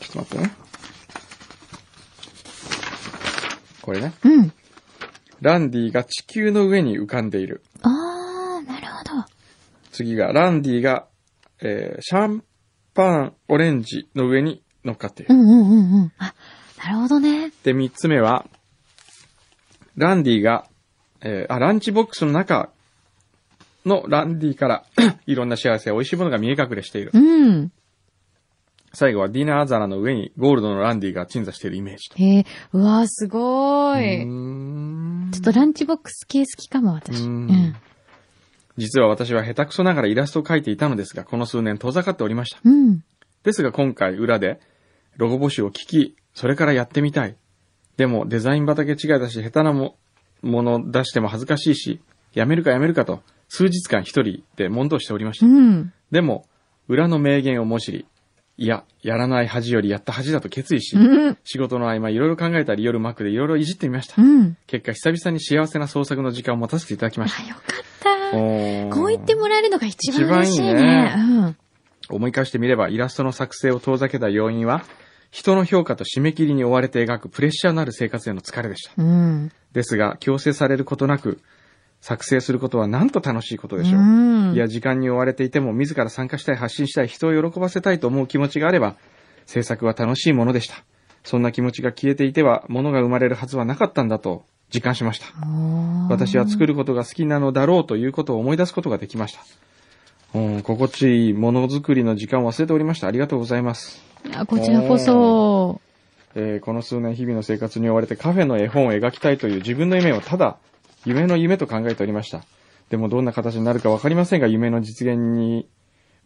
[0.00, 0.52] ちょっと待ってね。
[3.80, 4.12] これね。
[4.24, 4.52] うん。
[5.40, 7.62] ランディが地球の上に浮かんでいる。
[7.82, 9.24] あー、なるほど。
[9.92, 11.06] 次が、ランディが、
[11.60, 12.42] えー、シャン
[12.92, 15.34] パンオレンジの上に乗っかっている。
[15.34, 16.12] うんうんうんうん。
[16.18, 16.34] あ、
[16.84, 17.52] なるほどね。
[17.62, 18.46] で、三つ目は、
[19.96, 20.66] ランディが、
[21.20, 22.70] えーあ、ランチボックスの中
[23.84, 24.84] のランディから
[25.26, 27.10] いろんな幸せや美味しいものが見え隠れしている。
[27.14, 27.72] うん。
[28.92, 32.16] 最後はディナー皿の上にゴールドのランディが鎮座しているイメージと。
[32.16, 34.24] へえ、うわー、すごうーい。
[34.24, 37.22] んちょっとランチボックス系好きかも、私。
[37.24, 37.76] ううんん。
[38.76, 42.60] 実は私は下手くそながらイラストを描いていたのですが、この数年遠ざかっておりました。
[42.64, 43.00] うん。
[43.42, 44.60] ですが今回裏で
[45.16, 47.36] ロゴ募集を聞き、それからやってみたい。
[47.96, 49.96] でもデザイン畑違いだし、下手なも
[50.42, 52.00] もの出しても恥ずかしいし、
[52.32, 53.22] やめるかやめるかと、
[53.54, 55.46] 数日間一人で問答しておりました。
[55.46, 55.92] うん。
[56.10, 56.44] でも、
[56.88, 58.06] 裏の名言をも知り、
[58.56, 61.38] いや、やらない恥よりやった恥だと決意し、うん。
[61.44, 64.24] 仕事の合間いろいろ考えたり夜マックでいろいろいじってみましたう。
[64.24, 64.56] ん。
[64.66, 67.44] 結果久々に幸せな創作の時間を持たせていただきました。
[67.44, 67.62] あ、よかっ
[68.00, 68.90] た。
[68.92, 70.68] こう言ってもらえるのが一番嬉しいね。
[70.68, 71.56] いいねうん。
[72.08, 74.84] 思い返してみれば、イラストの作成を遠ざけた要因は、
[75.30, 78.92] 人の評価と締め切りに追われて描くプレッシャーのある生活への疲れでした。
[78.96, 79.52] うん。
[79.72, 81.40] ですが、強制されることなく、
[82.04, 84.00] 作成することはなんと楽しいことでしょう。
[84.02, 88.96] うんいや、時間に追われていても、自ら参加したい、発信したい、人を喜ばせたいと思う気持ちがあれば、
[89.46, 90.84] 制作は楽しいものでした。
[91.22, 95.28] そんな気持ちが消えていては、物が生まれるはずはなかったんだと実感しました。
[96.10, 99.40] 私は作ることが好きなのだろうということを思い出すことができました。
[100.38, 103.06] うん、心地いいものづくりの時間を忘れておりました。
[103.06, 104.04] ありがとうございます。
[104.26, 105.80] いや、こちらこそ。
[106.34, 110.58] えーこの数年日々の生活に追われてカフェの絵本を描きたいという自分の夢をただ
[111.04, 112.44] 夢の夢と考えておりました。
[112.90, 115.68] でもどんな形になるかわかりませんが、夢の実現に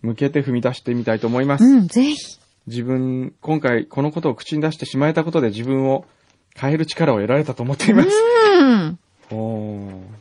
[0.02, 1.64] 向けて踏み出してみたいと思います。
[1.64, 2.38] うん、ぜひ。
[2.66, 6.04] 自分、今回このことを口に出してしまえたことで自分を
[6.54, 8.08] 変える力を得られたと思っています。
[8.60, 8.98] うん。
[9.30, 10.18] おー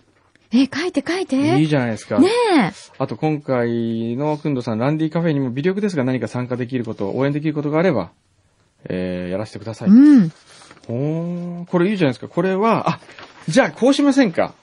[0.54, 1.60] え、書いて書いて。
[1.60, 2.20] いいじゃないですか。
[2.20, 2.72] ねえ。
[2.98, 8.12] あと今回のくんどさん、ランディカフェにも微力ですが何か参加できること、応援できることがあれば、
[8.86, 9.90] えー、やらせてください。
[9.90, 10.32] うん。
[10.88, 12.30] おー、これいいじゃないですか。
[12.30, 13.00] これは、あ、
[13.48, 14.54] じゃあこうしませんか。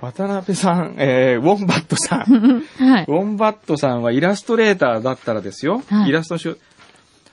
[0.00, 2.62] 渡辺さん、えー、ウォンバットさん。
[2.78, 3.04] はい。
[3.08, 5.82] ウォンバットさんはイラストレーターだったらですよ。
[5.88, 6.56] はいイラストしゅ、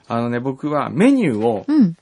[0.07, 1.93] あのね、僕はメニューをうん。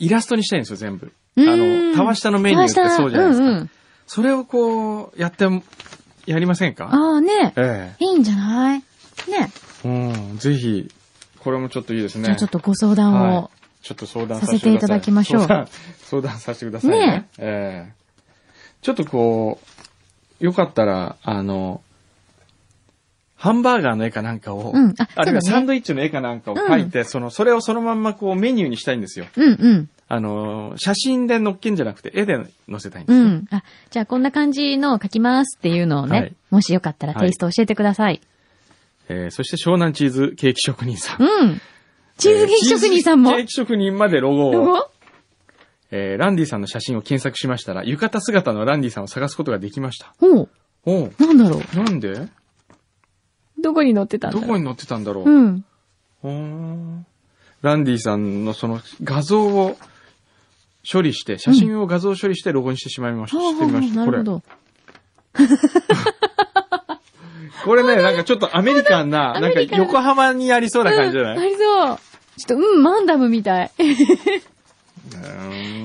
[0.00, 1.12] イラストにしたいんですよ、全部。
[1.36, 3.46] あうんの、たわしたのメニューってそうじゃないですか。
[3.46, 3.70] うんうん。
[4.08, 5.62] それをこう、やっても、
[6.26, 6.88] やりませんか？
[6.90, 7.52] ああね。
[7.56, 8.78] えいいんじゃない？
[8.78, 8.84] ね。
[9.84, 10.90] えうん、ぜひ、
[11.38, 12.24] これもちょっといいですね。
[12.24, 13.42] じゃあちょっとご相談を。
[13.42, 14.78] はいちょっと相談させてい。
[14.78, 17.06] ただきましょう相談させてくださいね。
[17.06, 17.92] ねええ
[18.82, 19.58] ちょっとこ
[20.40, 21.82] う、よかったら、あの、
[23.36, 29.26] ハンバーガーの絵かなんかを、うんああるいはサンドイッチの絵かなんかを描いて、その、それをそのまんまこうメニューにしたいんですよ。
[29.36, 29.88] うんうん。
[30.08, 33.24] あの、写真で載っけんじゃなくて絵で載せたいんですよ。
[33.24, 33.46] うん。
[33.50, 38.22] あ、じゃあこんな感じのを書きますっていうのをね、はいもしよかったらテイスト教えてください。
[39.10, 41.22] えーそして湘南チーズケーキ職人さん。
[41.22, 41.60] うん。
[42.18, 43.30] チーズケーキ職人さんも。
[43.32, 44.90] えーチーズケーキ職人までロゴをロゴ？
[45.90, 50.12] えーランディさんの写真を検索しましたら、浴衣姿のランディさんを探すことができました。
[50.20, 50.48] ほう。
[50.84, 51.60] おうなんだろう。
[51.76, 52.28] なんで？
[53.60, 54.46] どこに載ってたんだろう。
[54.46, 55.64] どこに載ってたんだろう、うん。
[56.22, 57.06] ほーん
[57.62, 59.76] ランディさんのその画像を
[60.90, 63.38] 処理して、写真を画像処理してロゴにしてしまいました。
[63.38, 64.04] はあしてみました？
[64.04, 64.18] これ。
[64.22, 64.42] なるほど。
[67.64, 71.98] これね、なんかちょっとアメリカンな、なんか横浜にありそうな感じじゃない、うんありそう。
[72.38, 73.70] ちょっと、うん、マンダムみたい。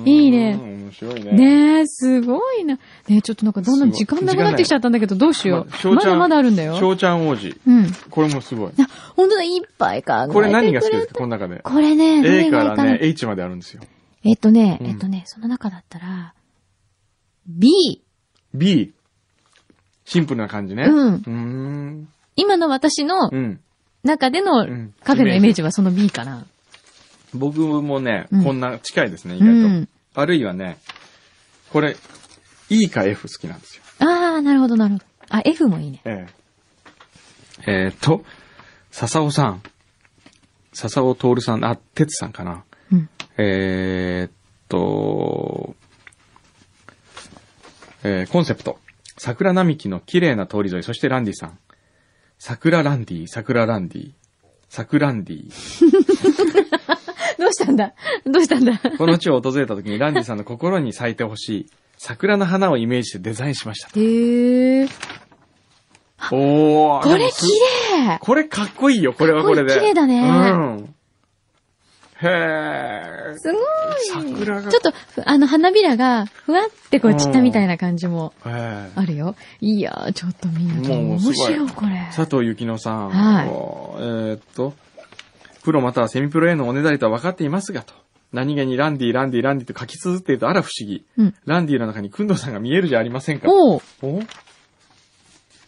[0.05, 1.31] いいね面白いね。
[1.31, 2.75] ねえ、すごいな。
[2.75, 5.87] ねえ、ちょっとなんかだんだん時間なくなってきちゃったんだけど、どうしよう。
[5.87, 6.77] ままだまだあるんだよ。
[6.77, 7.55] 翔ちゃん王子。
[7.65, 7.87] うん。
[8.09, 8.71] これもすごい。
[8.79, 11.13] あ、ほんとだ、いっぱい考えてくれこれ何が好きですか？
[11.15, 11.59] この中で。
[11.63, 12.99] これね、ど A からね、。
[13.01, 13.81] H まであるんですよ。
[14.23, 16.33] えっとね、うんえっとね、その中だったら、
[17.47, 18.03] B。
[18.53, 18.93] B。
[20.05, 20.83] シンプルな感じね。
[20.83, 22.07] うん。
[22.35, 23.59] 今の私のうん。
[24.03, 26.45] 中でのうんカフェのイメージはその B かな。
[27.33, 29.69] 僕もね、うんこんな近いですね、意う外と。
[29.69, 29.89] ん。
[30.15, 30.77] あるいはね、
[31.71, 31.95] これ、
[32.69, 33.83] E か F 好きなんですよ。
[33.99, 35.05] あー、なるほど、なるほど。
[35.29, 36.01] あ、F もいいね。
[36.05, 36.27] え
[37.67, 37.83] え。
[37.85, 38.23] えーっと、
[38.91, 39.63] 笹尾さん。
[40.73, 42.63] 笹尾徹さん、あ、哲さんかな。
[42.91, 43.09] うん。
[43.37, 44.31] えーっ
[44.69, 45.75] と、
[48.03, 48.79] えーコンセプト。
[49.17, 51.57] 桜並木の綺麗な通り沿い、そしてランディさん。
[52.45, 54.11] 桜ランディ、桜ランディ、
[54.67, 55.49] 桜ランディ。
[57.39, 57.93] どうしたんだ？
[58.25, 58.77] どうしたんだ？
[58.97, 63.87] この地を訪れた時にランディさんの心に咲いてほしい桜の花をイメージしてデザインしました。
[63.87, 64.89] へー。
[66.33, 67.03] おー。
[67.03, 69.73] これ綺麗これかっこいいよ、これはこれで。
[69.75, 70.25] 綺麗だねう
[70.81, 70.95] ん。
[72.21, 73.37] へー。
[73.37, 74.33] すごい。
[74.33, 79.35] 桜がちょっと、ふあの、花びらが、ふわってこう散ったみたいな感じもあるよ。
[79.61, 82.07] いやー、ちょっとみんな、面白い、これ。
[82.15, 83.09] 佐藤幸乃さん。
[83.09, 84.73] はいえーっと、
[85.63, 87.93] プロまたはセミプロへのおねだりとは分かっていますがと。
[88.31, 91.05] 何気にランディ、ランディ、ランディと書き綴っているとあら不思議。
[91.17, 91.35] うん。
[91.45, 93.47] ランディの中にくんどさんが見えるじゃありませんか。
[93.49, 94.21] おうお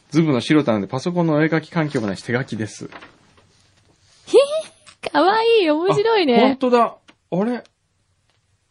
[0.10, 2.90] ズブの白たのでパソコンのお絵描き環境もないし手書きです。
[5.16, 6.58] かわいい、面白いあ本ね。
[6.60, 6.96] 当だ。
[7.32, 7.64] あれ？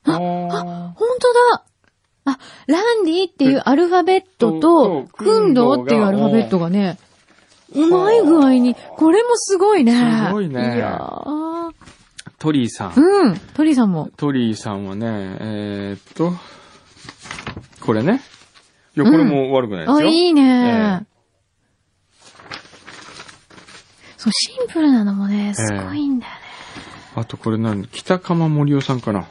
[0.07, 1.65] あーほんとだ。
[2.27, 6.99] あ、ランディっていうアルファベットとと、クンドっていうアルファベットがね、
[7.75, 9.93] うまい具合に、これもすごいね。
[10.27, 11.75] すごいねいやー
[12.39, 12.93] トリーさん。
[12.97, 13.37] うん。
[13.55, 14.11] トリーさんも。
[14.17, 15.07] トリーさんはね、
[15.41, 16.33] えーっと、
[17.85, 18.21] これね。
[18.97, 20.09] いや、これも悪くないですあ、よ。
[20.09, 21.14] いいね、え
[24.25, 26.39] そう、シンプルなのもね、すごいんだよね。
[27.17, 29.27] あとこれ何北鎌森夫さんかな。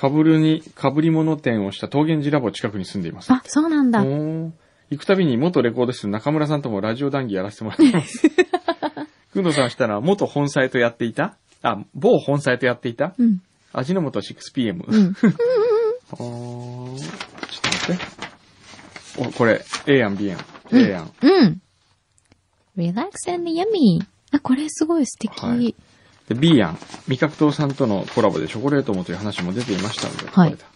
[0.00, 3.32] かぶるに、かぶり物店をした桃源寺ラボ近くに住んでいます。
[3.32, 4.00] あ、そうなんだ。
[4.00, 4.52] 行
[4.96, 8.22] くたびに元レコード室の中村さんともラジオ談義やらせてもらっています。
[9.32, 11.36] くんどさんしたら元本サイトやっていた？
[11.62, 13.14] あ、某本サイトやっていた？
[13.18, 13.42] うん。
[13.72, 14.84] 味の素 6pm。
[14.86, 15.14] うん。
[16.10, 16.98] あーちょっ
[17.60, 18.02] と待って。
[19.18, 20.38] お、これ、A 案、B 案。
[20.70, 21.10] うん A 案。
[21.22, 21.62] うん。
[22.78, 24.00] Relax and yummy.
[24.30, 25.38] あ、これすごい素敵。
[25.40, 25.74] はい
[26.28, 26.78] で、B 案。
[27.08, 30.68] 味覚糖さんとのコラボでチョコレートもという話も出ていましたので、はいこれだ。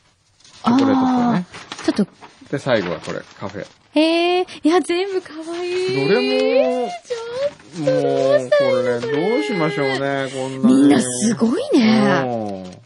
[0.65, 1.47] チョコレートこれね。
[1.85, 2.07] ちょっと、
[2.51, 3.67] で、最後はこれ、カフェ。
[3.95, 6.09] へえ、いや、全部かわいい。
[6.09, 10.75] どれも、もう、これ、どうしましょうね、こんなに。
[10.75, 12.25] みんなすごいね。
[12.27, 12.83] うん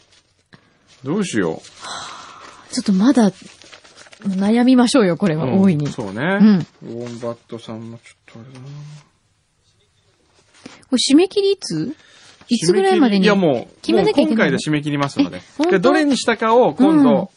[1.05, 1.63] どうしよ
[2.73, 3.31] ちょっとまだ、
[4.25, 5.39] 悩みましょうよ、これう。
[5.39, 5.87] は、うん大いに。
[5.87, 6.21] そうね。
[6.41, 6.67] うん。
[6.83, 8.67] ウォンバットさんもちょっとあれだな。
[10.91, 11.95] これ締め切りいつ？
[12.49, 13.25] いつぐらいまでに？
[13.25, 17.31] いや、もう、決めなきゃいけない今回で締め切りますのでで、どれにしたかを今うん度、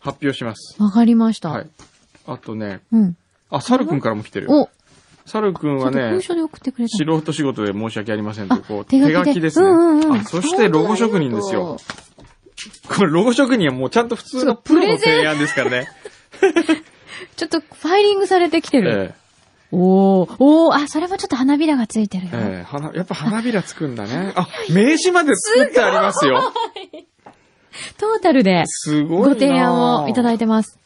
[0.00, 0.80] 発表します。
[0.82, 1.50] わかりました。
[1.50, 1.66] はい。
[2.26, 3.16] あとね、うん。
[3.50, 4.62] あ、サルくんからも来てるよ。
[4.62, 4.70] お、
[5.26, 6.20] サルくんはね。
[6.20, 9.66] 素人仕事で申し訳ありませんとこう、 手書きでですね。
[9.66, 11.78] うんうんうんあ、そしてロゴ職人ですよ。。
[12.88, 15.88] これロゴ職人はもうちゃんと普通のプロの提案ですからね。
[17.36, 19.14] ちょっとファイリングされてきてる。
[19.14, 19.23] え
[19.74, 22.30] おー、おー、あ、それもちょっと花びらがついてるよ。
[22.34, 24.32] えええ花、やっぱ花びらつくんだね。
[24.36, 26.52] あ、名刺まで作ってありますよ。
[27.98, 30.78] トータルですごいなご提案をいただいてます。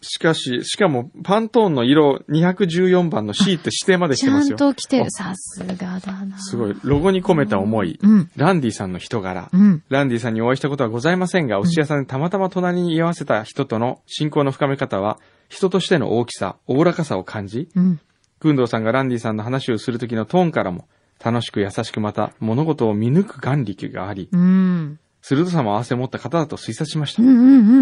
[0.00, 4.56] しかし、しかも、パントーンの色214番の C って指定までしちゃんてますよ。
[4.56, 5.06] と来てる。
[5.06, 6.38] あさすがだな。
[6.38, 6.76] すごい。
[6.82, 7.98] ロゴに込めた思い。
[8.00, 8.30] うん。
[8.36, 9.48] ランディさんの人柄。
[9.52, 9.82] うん。
[9.88, 18.00] ランディさんにお会いしたことはございませんが、お寿司屋さんでたまたま隣に居合わせた人との親交の深め方は、人としての大きさ、おおらかさを感じ、うん。
[18.40, 20.86] くんどうさんがランディさんの話をする時のトーンからも、
[21.22, 24.98] 楽しく優しくまた、物事を見抜く眼力があり、うん。
[25.20, 27.28] 鋭さも合わせ持った方だと推察しましたうん。
[27.28, 27.32] う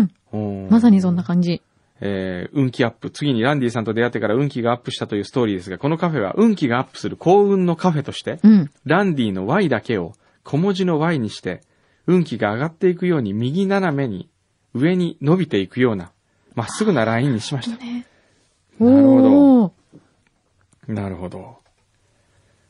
[0.01, 0.69] んうん。
[0.71, 1.63] まさにそんな感じ。
[2.01, 3.11] えー運気アップ。
[3.11, 8.71] 次にランディさんと出会ってから運気がアップしたというストーリーですが、このカフェは運気がアップする幸運のカフェとして、うん。
[8.85, 10.13] ランディの Y だけを
[10.45, 11.61] 小文字の Y にして、
[12.07, 14.29] 運気が上がっていくように右斜めに
[14.75, 16.13] 上に伸びていくような、
[16.55, 17.77] まっすぐなラインにしました。
[17.77, 18.07] ね。
[18.79, 19.76] なるほど。
[20.89, 21.59] なるほど。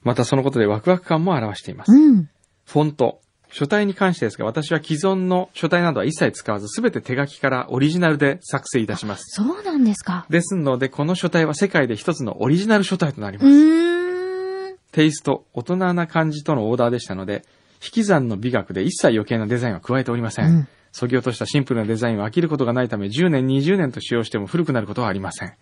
[0.02, 1.92] またそのことでワクワク感も表しています。
[1.92, 2.28] うん。
[2.66, 3.20] フォント。
[3.48, 9.24] 書体に関してですが、私は既存の書体などは一切使わず、すべて手書きからオリジナルで作成いたします。
[9.28, 10.26] そうなんですか。
[10.28, 14.76] ですので、この書体は世界で一つのオリジナル書体となりうます。
[14.92, 17.44] テイスト、大人な感じとのオーダーでしたので、
[17.82, 20.46] 引き算の美学で一切余計なデザインは加えておりません。
[20.46, 25.52] うん削ぎ落としたシンプルなデザインは飽きることがないため、10年、20年と使用しても古くなることはありません。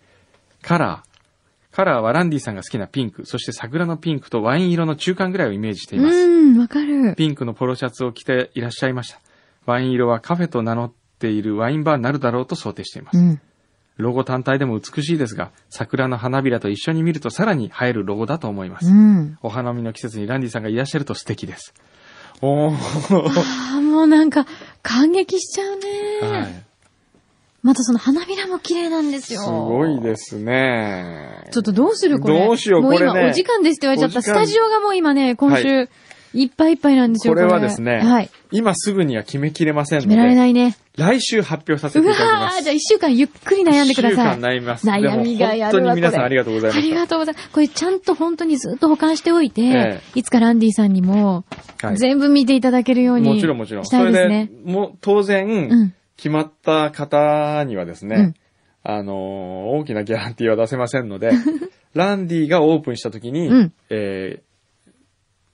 [0.61, 1.14] カラー。
[1.75, 6.15] カラーはランディさんが好きなピンク、そして桜のピンクとワイン色の中間ぐらいをイメージしています。
[6.15, 7.15] うん、わかる。
[7.17, 9.19] ピンクのポロシャツを着ていらっしゃいました。
[9.65, 13.17] ワイン色はカフェと名乗っているワインバーになるだろうと想定しています。
[13.17, 13.41] うん。
[13.97, 18.89] ロゴ単体でも美しいですが、桜の花びらと一緒に見るとさらに映えるロゴだと思います。
[18.89, 19.37] うん。
[19.41, 21.73] お花見の季節にランディさんがいらっしゃると素敵です。
[22.41, 22.73] おー。
[22.73, 24.45] ああ、もうなんか、
[24.81, 26.39] 感激しちゃうね。
[26.39, 26.65] はい。
[27.65, 29.41] またその花びらも綺麗なんですよ。
[29.41, 31.49] すごいですね。
[31.49, 32.45] ちょっとどうするこれ。
[32.45, 34.21] どうしようもう今これねお時間ですって言われちゃった。
[34.21, 35.89] スタジオがもう今ね、今週、
[36.35, 37.33] いっぱいいっぱいなんですよ。
[37.33, 38.29] これはですね、はい。
[38.51, 40.77] 今すぐには決めきれませんの決められで、ないね。
[40.95, 42.59] 来週発表させうわていただきます。
[42.59, 44.35] ーじゃあ一週間ゆっくり悩んでください。
[44.35, 44.87] 一週間悩みます。
[44.87, 46.93] 悩みがやるわでも本当に皆さんこれありがとうございまあり。
[46.93, 47.49] がとうございます。
[47.49, 51.45] これちゃんと本当にずっと保管しておいて、えいつかランディさんにも、
[51.81, 53.85] はい全部見ていただけるようにもちろんもちろん。
[53.85, 54.49] したいですね。
[54.51, 55.93] それで、もう当然、うん。
[56.17, 58.33] 決まった方にはですね、うん
[58.87, 59.15] あのー
[59.79, 61.31] 大きなギャランティーは出せませんので、
[61.95, 64.45] ランディがオープンした時に、うんえー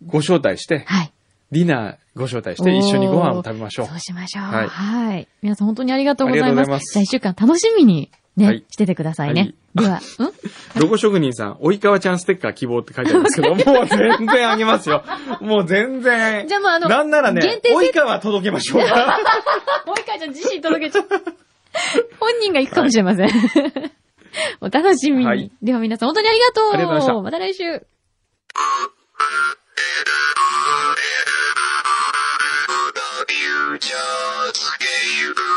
[0.05, 1.14] ご招待して、はい。
[1.51, 3.95] ディナーご招待して一緒にご飯を食べましょうそ。
[3.95, 4.43] うしましょう。
[4.45, 5.28] ははいい。
[5.43, 6.49] 皆さん本当にありがとうございます。
[6.49, 9.53] ありがとうございますじゃあ一週間楽しみにね、はいしててくださいね。
[9.75, 10.01] では、ん
[10.79, 15.03] ロゴ職人さん、及川ちゃんステッカー希望って書いてあるんですけど、もう全然あげますよ。
[15.41, 16.47] もう全然。
[16.47, 19.19] じゃあもうあのなんならね限、定及川届けましょうか。
[19.86, 21.07] もう一回じゃあ自身届けちゃう。
[22.19, 23.29] 本人が行くかもしれません。
[24.61, 25.25] お楽しみに。
[25.25, 26.71] はいでは皆さん本当にありがとう。
[26.73, 27.86] ありがとうございましたまた来週。
[33.82, 35.50] just gave